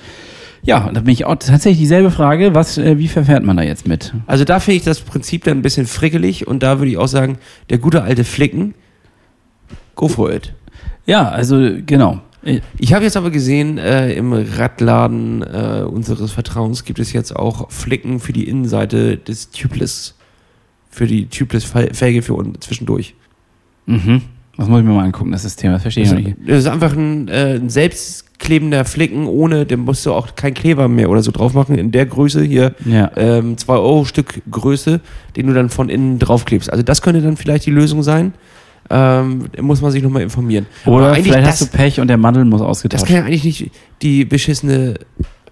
[0.63, 3.63] Ja, und da bin ich auch tatsächlich dieselbe Frage, was, äh, wie verfährt man da
[3.63, 4.15] jetzt mit?
[4.27, 7.09] Also da finde ich das Prinzip dann ein bisschen frickelig und da würde ich auch
[7.09, 7.39] sagen,
[7.69, 8.75] der gute alte Flicken,
[9.95, 10.55] go for it.
[11.05, 12.21] Ja, also genau.
[12.79, 17.71] Ich habe jetzt aber gesehen, äh, im Radladen äh, unseres Vertrauens gibt es jetzt auch
[17.71, 20.15] Flicken für die Innenseite des Tubeless.
[20.91, 23.15] Für die Tubeless-Felge für un- zwischendurch.
[23.87, 24.23] Mhm.
[24.57, 26.37] Was muss ich mir mal angucken, das System, das verstehe ich Das noch nicht.
[26.47, 30.87] das ist einfach ein, äh, ein selbstklebender Flicken, ohne, den musst du auch kein Kleber
[30.87, 33.11] mehr oder so drauf machen, in der Größe hier, Ja.
[33.17, 35.01] ähm, 2 Euro Stück Größe,
[35.37, 36.71] den du dann von innen draufklebst.
[36.71, 38.33] Also das könnte dann vielleicht die Lösung sein.
[38.91, 40.67] Ähm, muss man sich nochmal informieren.
[40.85, 43.23] Oder Aber vielleicht das, hast du Pech und der Mantel muss das ausgetauscht kann ja
[43.25, 43.71] eigentlich nicht
[44.03, 44.95] die beschissene,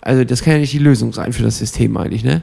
[0.02, 2.42] also das kann ja nicht die Lösung sein für das System eigentlich, ne?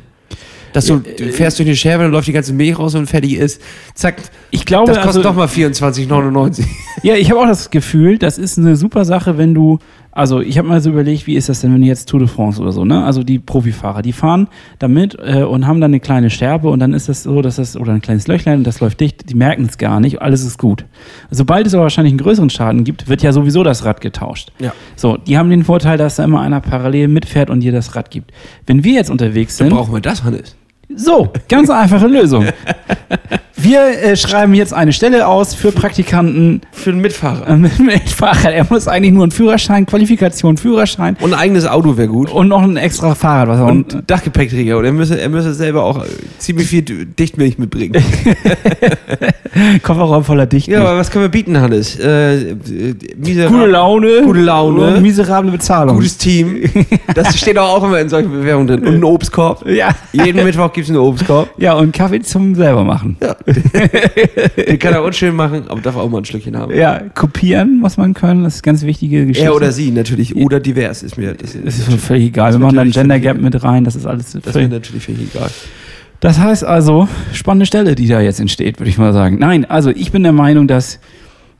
[0.74, 3.08] Dass du, Ja, äh, fährst durch die Scherbe, dann läuft die ganze Milch raus und
[3.08, 3.62] fertig ist.
[3.96, 4.22] Zack,
[4.52, 6.64] Ich glaube, das kostet also, doch mal 24,99.
[7.02, 9.80] Ja, ich habe auch das Gefühl, das ist eine super Sache, wenn du,
[10.12, 12.62] also ich habe mal so überlegt, wie ist das denn, wenn jetzt Tour de France
[12.62, 13.03] oder so, ne?
[13.03, 14.47] Also die Profifahrer, die fahren
[14.80, 17.78] damit äh, und haben dann eine kleine Scherbe und dann ist das so, dass das,
[17.78, 20.57] oder ein kleines Löchlein und das läuft dicht, die merken es gar nicht, alles ist
[20.57, 20.86] gut.
[21.30, 24.51] Sobald es aber wahrscheinlich einen größeren Schaden gibt, wird ja sowieso das Rad getauscht.
[24.60, 24.74] Ja.
[24.95, 28.10] So, die haben den Vorteil, dass da immer einer parallel mitfährt und dir das Rad
[28.10, 28.32] gibt.
[28.66, 30.55] Wenn wir jetzt unterwegs Dann sind, brauchen wir das, Hannes.
[30.96, 32.46] So, ganz einfache Lösung.
[33.62, 37.50] Wir äh, schreiben jetzt eine Stelle aus für Praktikanten Für den Mitfahrer.
[37.50, 38.54] äh, mit, mit Fahrrad.
[38.54, 42.32] Er muss eigentlich nur einen Führerschein, Qualifikation, Führerschein Und ein eigenes Auto wäre gut.
[42.32, 43.50] und noch ein extra Fahrrad.
[43.50, 44.78] Was Und ein Dachgepäckträger.
[44.78, 48.02] Und er müsse, er müsse selber auch äh, ziemlich viel Dichtmilch mitbringen.
[49.84, 50.72] Kofferraum voller Dichten.
[50.72, 52.00] ja, aber was können wir bieten, Hannes?
[52.00, 52.56] Äh, äh,
[53.22, 54.22] Gute Laune.
[54.24, 54.96] Gute Laune.
[54.96, 55.98] und Miserable Bezahlung.
[55.98, 56.64] Gutes Team.
[57.14, 58.88] Das steht auch, auch immer in solchen Bewerbungen drin.
[58.88, 59.68] Und ein Obstkorb.
[59.68, 59.90] ja.
[60.14, 61.49] Jeden Mittwoch gibt es einen Obstkorb.
[61.57, 63.17] ja, und Kaffee zum selber machen.
[64.57, 66.73] Den kann er unschön machen, aber darf auch mal ein Schlückchen haben.
[66.75, 68.43] Ja, kopieren muss man können.
[68.43, 69.49] Das ist ganz wichtige Geschichte.
[69.49, 70.36] Er oder sie natürlich.
[70.36, 71.34] Oder divers ist mir.
[71.34, 72.53] Das, Das ist völlig egal.
[72.53, 73.84] Wir machen dann natürlich Gender Gap mit rein.
[73.84, 75.49] Das ist alles das ist mir natürlich völlig egal.
[76.19, 79.38] Das heißt also, spannende Stelle, die da jetzt entsteht, würde ich mal sagen.
[79.39, 80.99] Nein, also ich bin der Meinung, dass,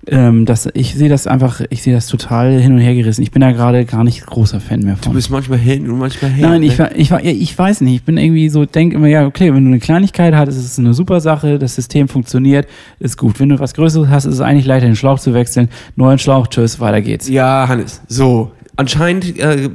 [0.08, 3.22] ähm, dass ich sehe das einfach, ich sehe das total hin und her gerissen.
[3.22, 5.14] Ich bin da gerade gar nicht großer Fan mehr Du von.
[5.14, 6.50] bist manchmal hin und manchmal her.
[6.50, 6.92] Nein, ich, ne?
[6.96, 7.96] ich, ich weiß nicht.
[7.96, 10.80] Ich bin irgendwie so, denke immer, ja, okay, wenn du eine Kleinigkeit hast, ist es
[10.80, 12.68] eine super Sache, das System funktioniert,
[13.00, 13.40] ist gut.
[13.40, 15.70] Wenn du was Größeres hast, ist es eigentlich leichter, den Schlauch zu wechseln.
[15.96, 17.28] Neuen Schlauch, tschüss, weiter geht's.
[17.28, 18.02] Ja, Hannes.
[18.08, 18.52] So.
[18.80, 19.70] Anscheinend äh,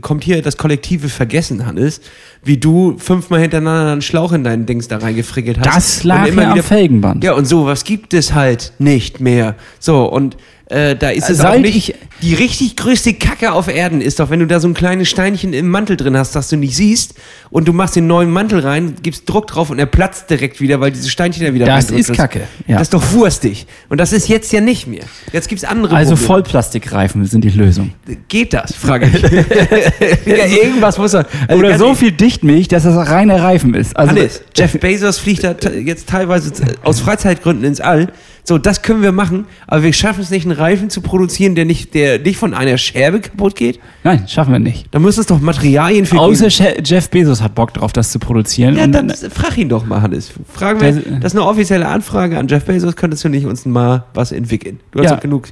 [0.00, 2.00] kommt hier das kollektive Vergessen, Hannes,
[2.42, 5.76] wie du fünfmal hintereinander einen Schlauch in deinen Dings da reingefrickelt hast.
[5.76, 7.22] Das lag und immer ja am wieder Felgenband.
[7.22, 9.56] Ja, und sowas gibt es halt nicht mehr.
[9.78, 10.38] So, und
[10.68, 11.76] Äh, da ist es Seit auch nicht.
[11.90, 15.08] ich- die richtig größte Kacke auf Erden ist doch, wenn du da so ein kleines
[15.08, 17.14] Steinchen im Mantel drin hast, das du nicht siehst,
[17.50, 20.80] und du machst den neuen Mantel rein, gibst Druck drauf und er platzt direkt wieder,
[20.80, 22.78] weil dieses Steinchen da wieder Das ist Kacke, ja.
[22.78, 23.66] Das ist doch wurstig.
[23.90, 25.04] Und das ist jetzt ja nicht mehr.
[25.30, 26.26] Jetzt gibt's andere Also Probleme.
[26.26, 27.92] Vollplastikreifen sind die Lösung.
[28.28, 29.22] Geht das, frage ich.
[30.26, 31.26] ja, irgendwas muss er.
[31.48, 33.94] Also Oder so viel Dichtmilch, dass das reine Reifen ist.
[33.94, 35.54] Also Hannes, Jeff Bezos fliegt da
[35.84, 36.50] jetzt teilweise
[36.82, 38.08] aus Freizeitgründen ins All.
[38.48, 41.64] So, das können wir machen, aber wir schaffen es nicht, einen Reifen zu produzieren, der
[41.64, 43.80] nicht, der nicht von einer Scherbe kaputt geht.
[44.04, 44.86] nein, schaffen wir nicht.
[44.92, 46.74] Da müssen es doch Materialien für Außer geben.
[46.76, 48.76] Je- Jeff Bezos hat Bock drauf, das zu produzieren.
[48.76, 50.32] Ja, dann frag ihn doch mal, Hannes.
[50.52, 52.94] Fragen wir, das ist eine offizielle Anfrage an Jeff Bezos.
[52.94, 54.78] Könntest du nicht uns mal was entwickeln?
[54.92, 55.14] Du hast Ja.
[55.16, 55.48] doch genug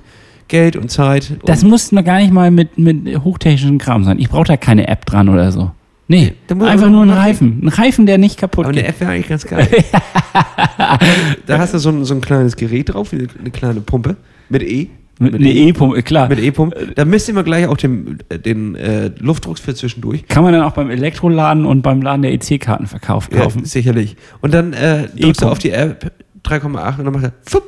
[0.46, 1.32] Geld und Zeit.
[1.46, 4.20] das und muss noch gar nicht mal mit, mit hochtechnischen Kram sein.
[4.20, 5.72] Ich brauche da keine App dran oder so.
[6.06, 7.60] Nee, Da muss einfach aber nur ein Reifen.
[7.62, 8.90] Ein Reifen, der nicht kaputt aber eine geht.
[8.90, 9.66] App wäre eigentlich ganz geil.
[11.46, 14.16] da hast du so ein, so ein kleines Gerät drauf, wie eine kleine Pumpe
[14.48, 14.88] mit E.
[15.20, 16.28] Mit, eine E-Pumpe, klar.
[16.28, 16.88] Mit E-Pumpe.
[16.96, 20.26] Da misst ihr mal gleich auch den, äh, den äh, Luftdruck für zwischendurch.
[20.26, 23.64] Kann man dann auch beim Elektroladen und beim Laden der EC-Kartenverkauf Ja, kaufen.
[23.64, 24.16] sicherlich.
[24.40, 25.50] Und dann äh, drückst du E-Pumpe.
[25.52, 26.12] auf die App
[26.44, 27.62] 3,8 und dann macht er fupp,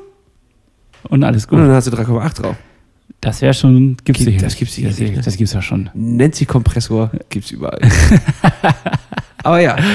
[1.09, 1.61] Und alles und gut.
[1.61, 2.57] dann hast du 3,8 drauf.
[3.21, 4.41] Das wäre schon, gibt's Gibt- sicher.
[4.45, 5.23] das gibt's sicherlich, Das, ne?
[5.23, 5.91] das gibt's ja schon.
[5.95, 7.81] Nancy-Kompressor gibt's überall.
[9.43, 9.77] Aber ja,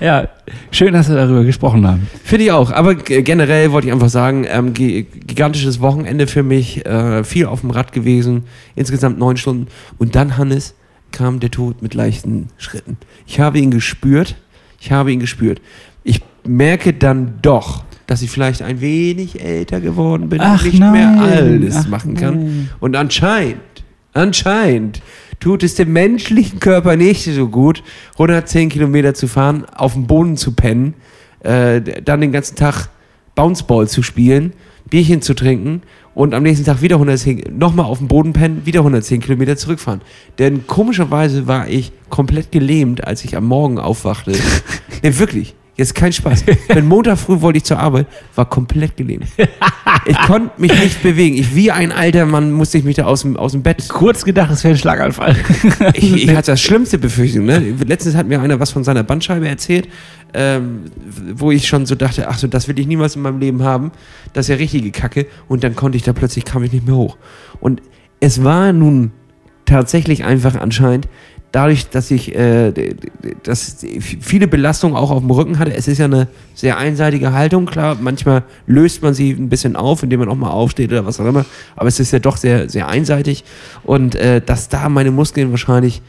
[0.00, 0.28] Ja,
[0.70, 2.06] schön, dass wir darüber gesprochen haben.
[2.22, 2.70] finde ich auch.
[2.70, 7.62] Aber generell wollte ich einfach sagen, ähm, gi- gigantisches Wochenende für mich, äh, viel auf
[7.62, 8.44] dem Rad gewesen,
[8.76, 9.66] insgesamt neun Stunden.
[9.98, 10.74] Und dann, Hannes,
[11.10, 12.96] kam der Tod mit leichten Schritten.
[13.26, 14.36] Ich habe ihn gespürt,
[14.80, 15.60] ich habe ihn gespürt.
[16.04, 20.80] Ich merke dann doch, dass ich vielleicht ein wenig älter geworden bin Ach, und nicht
[20.80, 20.92] nein.
[20.92, 22.40] mehr alles Ach, machen kann.
[22.40, 22.70] nein.
[22.80, 23.60] Und anscheinend,
[24.12, 25.00] anscheinend
[25.38, 27.84] tut es dem menschlichen Körper nicht so gut,
[28.14, 30.94] 110 Kilometer zu fahren, auf dem Boden zu pennen,
[31.44, 32.88] äh, dann den ganzen Tag
[33.36, 34.54] Bounceball zu spielen,
[34.90, 35.82] Bierchen zu trinken
[36.12, 40.00] und am nächsten Tag wieder 110, nochmal auf dem Boden pennen, wieder 110 Kilometer zurückfahren.
[40.40, 44.32] Denn komischerweise war ich komplett gelähmt, als ich am Morgen aufwachte.
[45.04, 45.54] nee, wirklich.
[45.80, 46.44] Jetzt kein Spaß.
[46.68, 49.24] Wenn Montag früh wollte ich zur Arbeit, war komplett gelähmt.
[50.04, 51.36] Ich konnte mich nicht bewegen.
[51.36, 53.88] Ich wie ein alter Mann musste ich mich da aus dem, aus dem Bett.
[53.88, 55.36] Kurz gedacht, es wäre ein Schlaganfall.
[55.94, 57.46] Ich, ich hatte das schlimmste Befürchtung.
[57.46, 57.76] Ne?
[57.86, 59.88] Letztens hat mir einer was von seiner Bandscheibe erzählt,
[60.34, 60.82] ähm,
[61.34, 63.90] wo ich schon so dachte, ach so, das will ich niemals in meinem Leben haben.
[64.34, 65.28] Das ist ja richtige Kacke.
[65.48, 67.16] Und dann konnte ich da plötzlich, kam ich nicht mehr hoch.
[67.58, 67.80] Und
[68.20, 69.12] es war nun
[69.64, 71.08] tatsächlich einfach anscheinend,
[71.52, 72.72] dadurch, dass ich äh,
[73.42, 75.74] dass viele Belastungen auch auf dem Rücken hatte.
[75.74, 77.96] Es ist ja eine sehr einseitige Haltung, klar.
[78.00, 81.26] Manchmal löst man sie ein bisschen auf, indem man auch mal aufsteht oder was auch
[81.26, 81.44] immer.
[81.76, 83.44] Aber es ist ja doch sehr, sehr einseitig.
[83.82, 86.02] Und äh, dass da meine Muskeln wahrscheinlich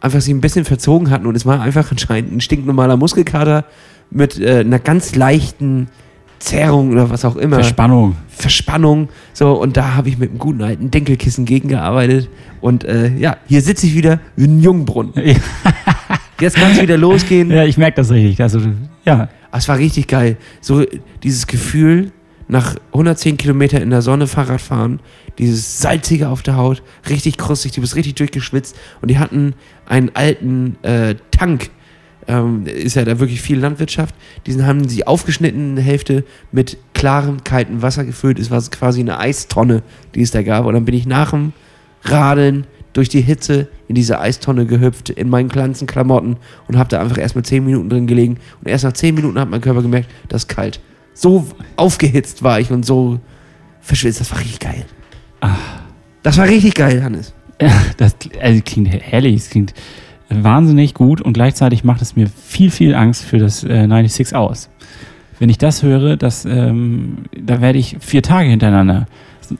[0.00, 1.26] einfach sich ein bisschen verzogen hatten.
[1.26, 3.64] Und es war einfach anscheinend ein stinknormaler Muskelkater
[4.10, 5.88] mit äh, einer ganz leichten
[6.38, 7.56] Zerrung oder was auch immer.
[7.56, 8.16] Verspannung.
[8.28, 9.08] Verspannung.
[9.32, 12.28] So, und da habe ich mit einem guten alten Denkelkissen gegengearbeitet.
[12.60, 15.12] Und äh, ja, hier sitze ich wieder wie ein Jungbrunnen.
[16.40, 17.50] Jetzt kann es wieder losgehen.
[17.50, 18.40] Ja, ich merke das richtig.
[18.42, 18.60] Also,
[19.04, 20.36] ja, Ah, Es war richtig geil.
[20.60, 20.84] So
[21.22, 22.10] dieses Gefühl,
[22.48, 25.00] nach 110 Kilometer in der Sonne Fahrrad fahren,
[25.38, 28.76] dieses Salzige auf der Haut, richtig krustig, du bist richtig durchgeschwitzt.
[29.00, 29.54] Und die hatten
[29.86, 31.70] einen alten äh, Tank.
[32.28, 34.14] Ähm, ist ja da wirklich viel Landwirtschaft.
[34.46, 38.38] Diesen haben sie aufgeschnitten, Hälfte mit klarem, kaltem Wasser gefüllt.
[38.38, 39.82] Es war quasi eine Eistonne,
[40.14, 40.64] die es da gab.
[40.66, 41.52] Und dann bin ich nach dem
[42.02, 47.00] Radeln durch die Hitze in diese Eistonne gehüpft, in meinen ganzen Klamotten und habe da
[47.00, 48.38] einfach erstmal 10 Minuten drin gelegen.
[48.60, 50.80] Und erst nach 10 Minuten hat mein Körper gemerkt, das ist kalt.
[51.12, 51.46] So
[51.76, 53.20] aufgehitzt war ich und so
[53.80, 54.20] verschwitzt.
[54.20, 54.84] Das war richtig geil.
[56.22, 57.34] Das war richtig geil, Hannes.
[57.60, 59.72] Ja, das also klingt herrlich, es klingt
[60.28, 64.68] wahnsinnig gut und gleichzeitig macht es mir viel, viel Angst für das äh, 96 aus.
[65.38, 69.06] Wenn ich das höre, das, ähm, da werde ich vier Tage hintereinander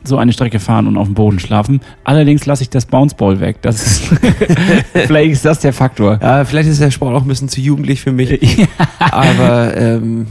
[0.02, 1.80] so eine Strecke fahren und auf dem Boden schlafen.
[2.04, 3.58] Allerdings lasse ich das Bounceball weg.
[3.62, 4.02] Das ist
[4.92, 6.18] vielleicht ist das der Faktor.
[6.20, 8.66] Ja, vielleicht ist der Sport auch ein bisschen zu jugendlich für mich.
[8.98, 10.26] Aber ähm,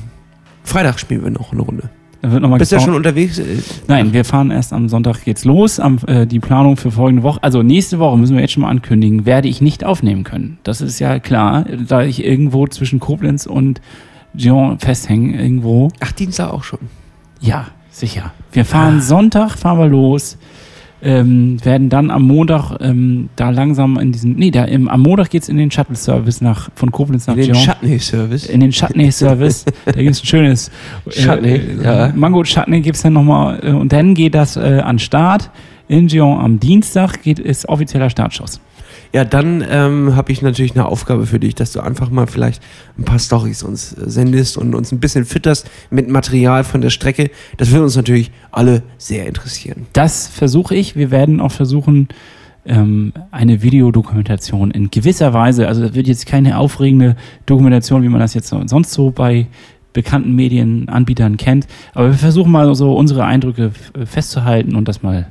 [0.64, 1.90] Freitag spielen wir noch eine Runde.
[2.32, 3.42] Wird noch mal Bist du ja schon unterwegs?
[3.88, 5.80] Nein, wir fahren erst am Sonntag geht's los.
[5.80, 8.70] Am, äh, die Planung für folgende Woche, also nächste Woche müssen wir jetzt schon mal
[8.70, 10.58] ankündigen, werde ich nicht aufnehmen können.
[10.64, 13.82] Das ist ja klar, da ich irgendwo zwischen Koblenz und
[14.34, 15.90] Dijon festhänge irgendwo.
[16.00, 16.80] Ach, Dienstag auch schon.
[17.42, 18.34] Ja, sicher.
[18.52, 20.38] Wir fahren Sonntag, fahren wir los.
[21.02, 25.30] Ähm, werden dann am Montag ähm, da langsam in diesen, nee, da im, am Montag
[25.30, 27.66] geht's in den Shuttle-Service nach, von Koblenz nach In den Dijon.
[27.66, 28.46] Chutney-Service.
[28.48, 29.66] in den Chutney-Service.
[29.86, 30.72] da gibt's ein schönes
[31.10, 32.12] Chutney, äh, ja.
[32.16, 33.60] Mango Chutney gibt's dann nochmal.
[33.62, 35.52] Äh, und dann geht das äh, an Start.
[35.88, 38.60] In Dijon am Dienstag geht, ist offizieller Startschuss.
[39.14, 42.62] Ja, dann ähm, habe ich natürlich eine Aufgabe für dich, dass du einfach mal vielleicht
[42.98, 46.90] ein paar Storys uns äh, sendest und uns ein bisschen fütterst mit Material von der
[46.90, 47.30] Strecke.
[47.58, 49.88] Das würde uns natürlich alle sehr interessieren.
[49.94, 50.96] Das versuche ich.
[50.96, 52.10] Wir werden auch versuchen,
[52.66, 58.20] ähm, eine Videodokumentation in gewisser Weise, also das wird jetzt keine aufregende Dokumentation, wie man
[58.20, 59.48] das jetzt so- sonst so bei
[59.94, 63.72] bekannten Medienanbietern kennt, aber wir versuchen mal so unsere Eindrücke
[64.06, 65.28] festzuhalten und das mal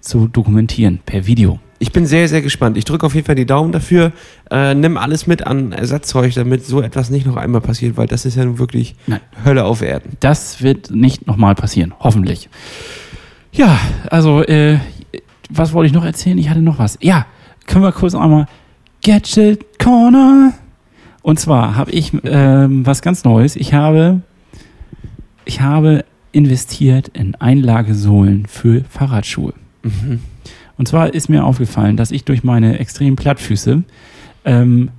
[0.00, 1.60] zu dokumentieren per Video.
[1.82, 2.76] Ich bin sehr, sehr gespannt.
[2.76, 4.12] Ich drücke auf jeden Fall die Daumen dafür.
[4.52, 8.24] Äh, nimm alles mit an Ersatzzeug, damit so etwas nicht noch einmal passiert, weil das
[8.24, 9.18] ist ja nun wirklich Nein.
[9.44, 10.16] Hölle auf Erden.
[10.20, 12.48] Das wird nicht nochmal passieren, hoffentlich.
[13.50, 14.78] Ja, also, äh,
[15.50, 16.38] was wollte ich noch erzählen?
[16.38, 16.98] Ich hatte noch was.
[17.00, 17.26] Ja,
[17.66, 18.46] können wir kurz einmal
[19.02, 20.52] Gadget Corner.
[21.22, 23.56] Und zwar habe ich ähm, was ganz Neues.
[23.56, 24.20] Ich habe,
[25.44, 29.54] ich habe investiert in Einlagesohlen für Fahrradschuhe.
[30.82, 33.84] Und zwar ist mir aufgefallen, dass ich durch meine extremen Plattfüße
[34.44, 34.90] ähm,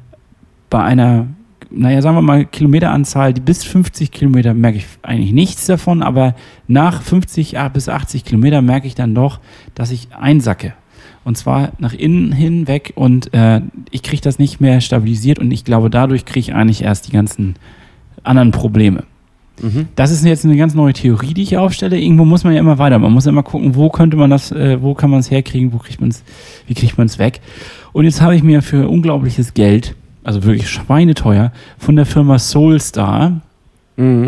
[0.69, 1.27] bei einer,
[1.69, 6.36] naja, sagen wir mal, Kilometeranzahl, die bis 50 Kilometer merke ich eigentlich nichts davon, aber
[6.69, 9.41] nach 50 bis 80 Kilometer merke ich dann doch,
[9.75, 10.73] dass ich einsacke.
[11.25, 13.59] Und zwar nach innen hin weg und äh,
[13.91, 17.11] ich kriege das nicht mehr stabilisiert und ich glaube, dadurch kriege ich eigentlich erst die
[17.11, 17.55] ganzen
[18.23, 19.03] anderen Probleme.
[19.95, 21.99] Das ist jetzt eine ganz neue Theorie, die ich aufstelle.
[21.99, 22.97] Irgendwo muss man ja immer weiter.
[22.99, 25.74] Man muss ja immer gucken, wo könnte man das, äh, wo kann man es herkriegen,
[25.74, 26.24] wo kriegt man es,
[26.68, 27.39] wie kriegt man es weg.
[27.91, 33.41] Und jetzt habe ich mir für unglaubliches Geld, also wirklich schweineteuer, von der Firma Soulstar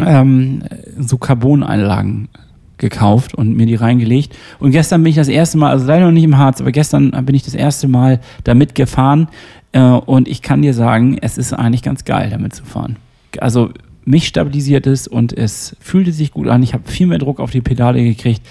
[0.06, 0.64] ähm,
[1.00, 2.30] so Carboneinlagen
[2.78, 4.36] gekauft und mir die reingelegt.
[4.60, 7.12] Und gestern bin ich das erste Mal, also leider noch nicht im Harz, aber gestern
[7.26, 9.28] bin ich das erste Mal damit gefahren.
[9.72, 12.98] Äh, und ich kann dir sagen, es ist eigentlich ganz geil, damit zu fahren.
[13.40, 13.72] Also
[14.06, 16.64] mich stabilisiert es und es fühlte sich gut an.
[16.64, 18.42] Ich habe viel mehr Druck auf die Pedale gekriegt.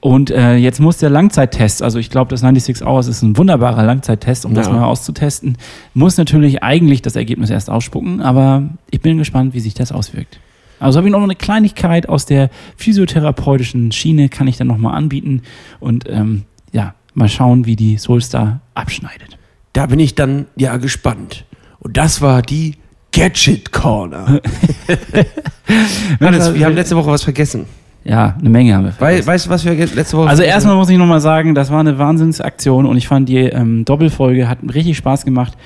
[0.00, 3.84] Und äh, jetzt muss der Langzeittest, also ich glaube, das 96 Hours ist ein wunderbarer
[3.84, 4.74] Langzeittest, um das Ja.
[4.74, 5.56] mal auszutesten,
[5.94, 10.40] muss natürlich eigentlich das Ergebnis erst ausspucken, aber ich bin gespannt, wie sich das auswirkt.
[10.78, 15.40] Also habe ich noch eine Kleinigkeit aus der physiotherapeutischen Schiene, kann ich dann nochmal anbieten
[15.80, 19.38] und ähm, ja, mal schauen, wie die Soulstar abschneidet.
[19.72, 21.44] Da bin ich dann ja gespannt.
[21.80, 22.74] Und das war die
[23.14, 24.40] Gadget Corner.
[26.20, 27.66] Hannes, wir haben letzte Woche was vergessen.
[28.04, 28.94] Ja, eine Menge haben wir.
[28.98, 31.70] Wei weißt du, was wir letzte Woche Also vergessen erstmal muss ich nochmal sagen, das
[31.70, 35.56] war eine Wahnsinnsaktion und ich fand die ähm, Doppelfolge hat richtig Spaß gemacht.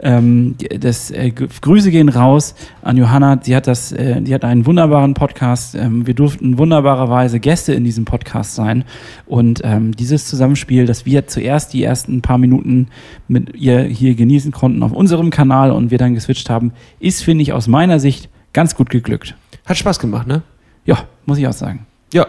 [0.00, 3.40] Ähm, das, äh, Grüße gehen raus an Johanna.
[3.42, 5.74] Sie hat das, äh, die hat einen wunderbaren Podcast.
[5.74, 8.84] Ähm, wir durften wunderbarerweise Gäste in diesem Podcast sein
[9.26, 12.88] und ähm, dieses Zusammenspiel, dass wir zuerst die ersten paar Minuten
[13.28, 17.42] mit ihr hier genießen konnten auf unserem Kanal und wir dann geswitcht haben, ist finde
[17.42, 19.34] ich aus meiner Sicht ganz gut geglückt.
[19.64, 20.42] Hat Spaß gemacht, ne?
[20.84, 21.86] Ja, muss ich auch sagen.
[22.12, 22.26] Ja.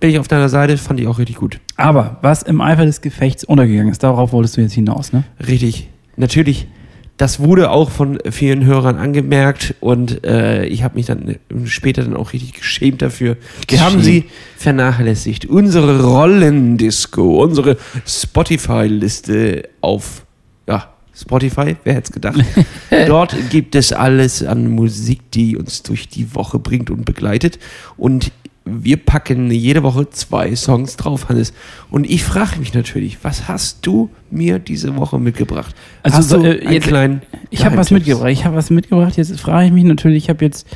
[0.00, 1.60] Bin ich auf deiner Seite, fand ich auch richtig gut.
[1.76, 5.24] Aber was im Eifer des Gefechts untergegangen ist, darauf wolltest du jetzt hinaus, ne?
[5.44, 5.88] Richtig.
[6.16, 6.68] Natürlich.
[7.18, 12.16] Das wurde auch von vielen Hörern angemerkt und äh, ich habe mich dann später dann
[12.16, 13.36] auch richtig geschämt dafür.
[13.66, 15.44] Wir haben sie vernachlässigt.
[15.44, 20.24] Unsere Rollendisco, unsere Spotify-Liste auf
[20.68, 22.44] ja, Spotify, wer hätte es gedacht.
[23.08, 27.58] Dort gibt es alles an Musik, die uns durch die Woche bringt und begleitet.
[27.96, 28.30] Und
[28.70, 31.52] wir packen jede Woche zwei Songs drauf, Hannes.
[31.90, 35.74] Und ich frage mich natürlich, was hast du mir diese Woche mitgebracht?
[36.02, 38.30] Also hast so, äh, jetzt- kleinen Ich habe was mitgebracht.
[38.30, 39.16] Ich habe was mitgebracht.
[39.16, 40.66] Jetzt frage ich mich natürlich, ich habe jetzt,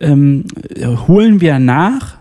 [0.00, 2.18] ähm, äh, holen wir nach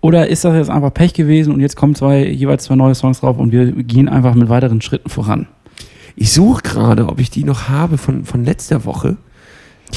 [0.00, 3.20] oder ist das jetzt einfach Pech gewesen und jetzt kommen zwei, jeweils zwei neue Songs
[3.20, 5.46] drauf und wir gehen einfach mit weiteren Schritten voran?
[6.16, 9.16] Ich suche gerade, ob ich die noch habe von, von letzter Woche.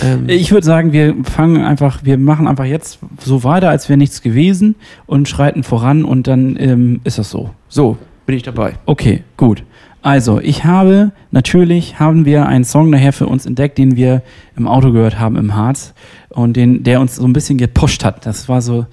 [0.03, 3.97] Ähm, Ich würde sagen, wir fangen einfach, wir machen einfach jetzt so weiter, als wäre
[3.97, 4.75] nichts gewesen
[5.05, 7.51] und schreiten voran und dann ähm, ist das so.
[7.69, 8.73] so, bin ich dabei.
[8.85, 9.63] Okay, gut.
[10.01, 14.21] Also, ich habe, natürlich haben wir einen Song nachher für uns entdeckt, den wir
[14.55, 15.95] im Auto gehört haben im Harz
[16.29, 18.23] und den, der uns so ein bisschen gepusht hat.
[18.23, 18.85] Das war so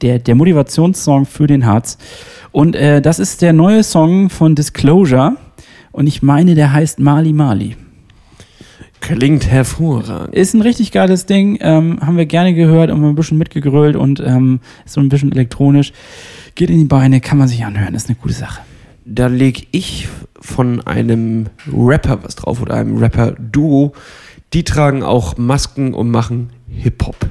[0.00, 1.98] der, der Motivationssong für den Harz.
[2.52, 5.36] Und äh, das ist der neue Song von Disclosure
[5.90, 7.76] und ich meine, der heißt Mali Mali.
[9.04, 10.34] Klingt hervorragend.
[10.34, 14.18] Ist ein richtig geiles Ding, ähm, haben wir gerne gehört und ein bisschen mitgegrölt und
[14.20, 15.92] ähm, ist so ein bisschen elektronisch.
[16.54, 18.62] Geht in die Beine, kann man sich anhören, ist eine gute Sache.
[19.04, 20.08] Da leg ich
[20.40, 23.92] von einem Rapper was drauf oder einem Rapper-Duo.
[24.54, 27.28] Die tragen auch Masken und machen Hip-Hop.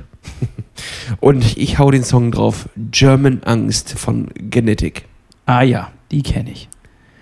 [1.21, 2.69] Und ich hau den Song drauf.
[2.91, 5.05] German Angst von Genetic.
[5.47, 6.69] Ah ja, die kenne ich.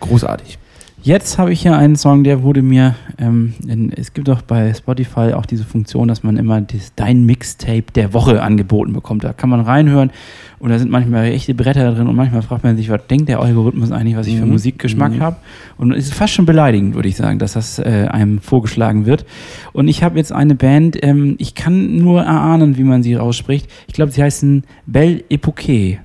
[0.02, 0.58] Großartig.
[1.04, 4.72] Jetzt habe ich hier einen Song, der wurde mir, ähm, in, es gibt doch bei
[4.72, 9.24] Spotify auch diese Funktion, dass man immer das, dein Mixtape der Woche angeboten bekommt.
[9.24, 10.12] Da kann man reinhören
[10.60, 13.40] und da sind manchmal echte Bretter drin und manchmal fragt man sich, was denkt der
[13.40, 14.52] Algorithmus eigentlich, was ich für Mhm.
[14.52, 15.20] Musikgeschmack Mhm.
[15.22, 15.36] habe.
[15.80, 19.26] Und es ist fast schon beleidigend, würde ich sagen, dass das äh, einem vorgeschlagen wird.
[19.74, 23.68] Und ich habe jetzt eine Band, ähm, ich kann nur erahnen, wie man sie ausspricht.
[23.88, 25.98] Ich glaube, sie heißen Belle Epoque.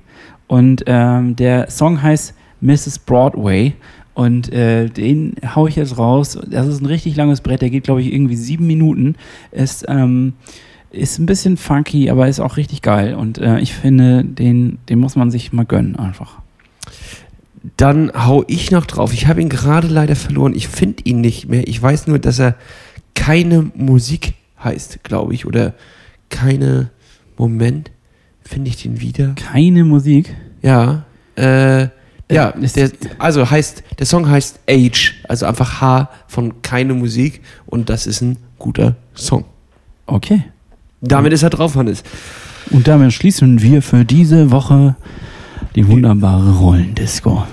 [0.47, 2.97] Und ähm, der Song heißt Mrs.
[2.97, 3.73] Broadway.
[4.17, 6.39] Und äh, den hau ich jetzt raus.
[6.49, 9.13] Das ist ein richtig langes Brett, der geht, glaube ich, irgendwie sieben Minuten.
[9.51, 10.33] Ist, ähm,
[10.89, 13.13] ist ein bisschen funky, aber ist auch richtig geil.
[13.13, 16.39] Und äh, ich finde, den, den muss man sich mal gönnen, einfach.
[17.77, 19.13] Dann hau ich noch drauf.
[19.13, 20.55] Ich habe ihn gerade leider verloren.
[20.55, 21.67] Ich finde ihn nicht mehr.
[21.67, 22.55] Ich weiß nur, dass er
[23.13, 25.45] keine Musik heißt, glaube ich.
[25.45, 25.75] Oder
[26.29, 26.89] keine.
[27.37, 27.91] Moment.
[28.41, 29.35] Finde ich den wieder?
[29.35, 30.35] Keine Musik.
[30.63, 31.05] Ja.
[31.35, 31.89] Äh,
[32.31, 36.93] ja, Äh, ist- der, also heißt, der Song heißt Age, also einfach H von keine
[36.93, 39.45] Musik und das ist ein guter Song.
[40.05, 40.43] Okay.
[41.01, 42.03] Damit ist er drauf, Hannes.
[42.71, 44.95] Und damit schließen wir für diese Woche
[45.75, 47.43] die wunderbare Rollendisco.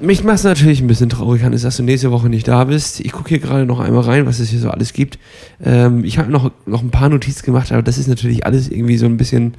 [0.00, 3.00] Mich macht es natürlich ein bisschen traurig, Hannes, dass du nächste Woche nicht da bist.
[3.00, 5.18] Ich gucke hier gerade noch einmal rein, was es hier so alles gibt.
[5.62, 8.96] Ähm, ich habe noch, noch ein paar Notizen gemacht, aber das ist natürlich alles irgendwie
[8.96, 9.54] so ein bisschen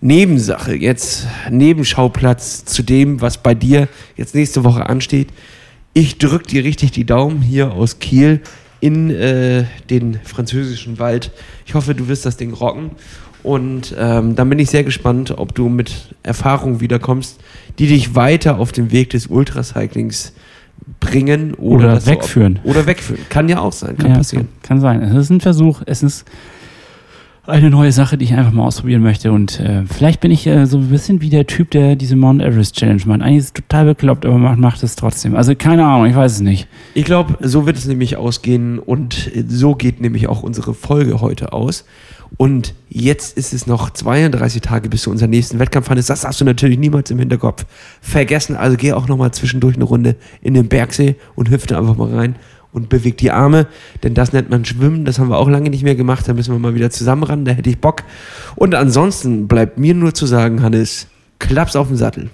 [0.00, 0.74] Nebensache.
[0.74, 5.28] Jetzt Nebenschauplatz zu dem, was bei dir jetzt nächste Woche ansteht.
[5.94, 8.40] Ich drücke dir richtig die Daumen hier aus Kiel
[8.80, 11.30] in äh, den französischen Wald.
[11.64, 12.90] Ich hoffe, du wirst das Ding rocken.
[13.42, 17.38] Und ähm, dann bin ich sehr gespannt, ob du mit Erfahrungen wiederkommst,
[17.78, 20.32] die dich weiter auf den Weg des Ultracyclings
[21.00, 22.58] bringen oder, Oder du wegführen.
[22.58, 23.22] Auf, oder wegführen.
[23.28, 24.48] Kann ja auch sein, kann Ja, passieren.
[24.62, 25.02] Kann, kann sein.
[25.02, 25.82] Es ist ein Versuch.
[25.86, 26.24] Es ist
[27.46, 29.32] eine neue Sache, die ich einfach mal ausprobieren möchte.
[29.32, 32.42] Und äh, vielleicht bin ich äh, so ein bisschen wie der Typ, der diese Mount
[32.42, 33.22] Everest Challenge macht.
[33.22, 35.34] Eigentlich ist es total bekloppt, aber man macht es trotzdem.
[35.34, 36.68] Also keine Ahnung, ich weiß es nicht.
[36.94, 41.52] Ich glaube, so wird es nämlich ausgehen und so geht nämlich auch unsere Folge heute
[41.52, 41.84] aus.
[42.36, 45.88] Und jetzt ist es noch 32 Tage bis zu unserem nächsten Wettkampf.
[45.88, 47.64] Hannes, das hast du natürlich niemals im Hinterkopf
[48.00, 48.56] vergessen.
[48.56, 52.12] Also geh auch nochmal zwischendurch eine Runde in den Bergsee und hüpf da einfach mal
[52.14, 52.36] rein
[52.76, 53.66] und beweg die Arme.
[54.02, 55.06] Denn das nennt man Schwimmen.
[55.06, 56.28] Das haben wir auch lange nicht mehr gemacht.
[56.28, 57.46] Da müssen wir mal wieder zusammen ran.
[57.46, 58.02] Da hätte ich Bock.
[58.54, 61.08] Und ansonsten bleibt mir nur zu sagen, Hannes,
[61.38, 62.28] klaps auf den Sattel.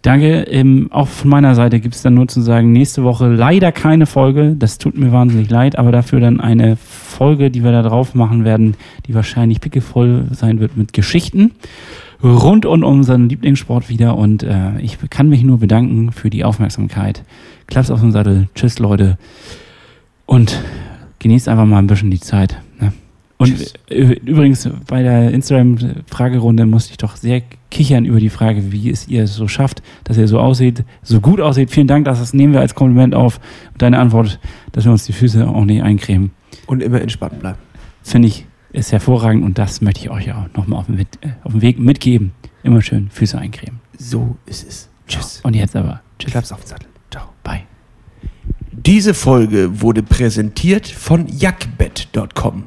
[0.00, 0.44] Danke.
[0.44, 4.06] Ähm, auch von meiner Seite gibt es dann nur zu sagen, nächste Woche leider keine
[4.06, 4.56] Folge.
[4.58, 8.44] Das tut mir wahnsinnig leid, aber dafür dann eine Folge, die wir da drauf machen
[8.44, 11.52] werden, die wahrscheinlich pickevoll sein wird mit Geschichten
[12.22, 14.16] rund um unseren Lieblingssport wieder.
[14.16, 17.22] Und äh, ich kann mich nur bedanken für die Aufmerksamkeit.
[17.66, 18.48] Klaps auf den Sattel.
[18.54, 19.18] Tschüss, Leute.
[20.26, 20.60] Und
[21.20, 22.60] genießt einfach mal ein bisschen die Zeit.
[22.80, 22.92] Ne?
[23.38, 23.74] Und Tschüss.
[23.88, 29.26] übrigens, bei der Instagram-Fragerunde musste ich doch sehr kichern über die Frage, wie es ihr
[29.26, 31.70] so schafft, dass ihr so aussieht, so gut aussieht.
[31.70, 33.38] Vielen Dank, das nehmen wir als Kompliment auf.
[33.72, 34.40] Und deine Antwort,
[34.72, 36.30] dass wir uns die Füße auch nicht eincremen,
[36.66, 37.58] Und immer entspannt bleiben.
[38.02, 41.28] finde ich, ist hervorragend und das möchte ich euch auch nochmal auf, den Mit- äh,
[41.44, 42.32] auf dem Weg mitgeben.
[42.62, 43.80] Immer schön Füße eincremen.
[43.98, 44.88] So ist es.
[45.06, 45.40] Tschüss.
[45.44, 46.88] Und jetzt aber, tschüss, Klaps auf den Sattel.
[48.78, 52.64] Diese Folge wurde präsentiert von jackbett.com.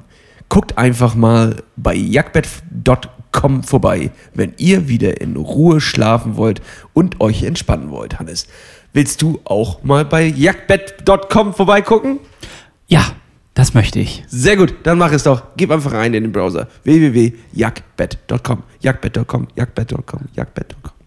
[0.49, 6.62] Guckt einfach mal bei jackbett.com vorbei, wenn ihr wieder in Ruhe schlafen wollt
[6.93, 8.47] und euch entspannen wollt, Hannes.
[8.91, 12.20] Willst du auch mal bei jackbett.com vorbeigucken?
[12.88, 13.05] Ja,
[13.53, 14.24] das möchte ich.
[14.28, 15.43] Sehr gut, dann mach es doch.
[15.57, 18.64] Gib einfach rein in den Browser www.jackbett.com.
[18.80, 20.99] Jackbett.com, jackbett.com, jackbett.com.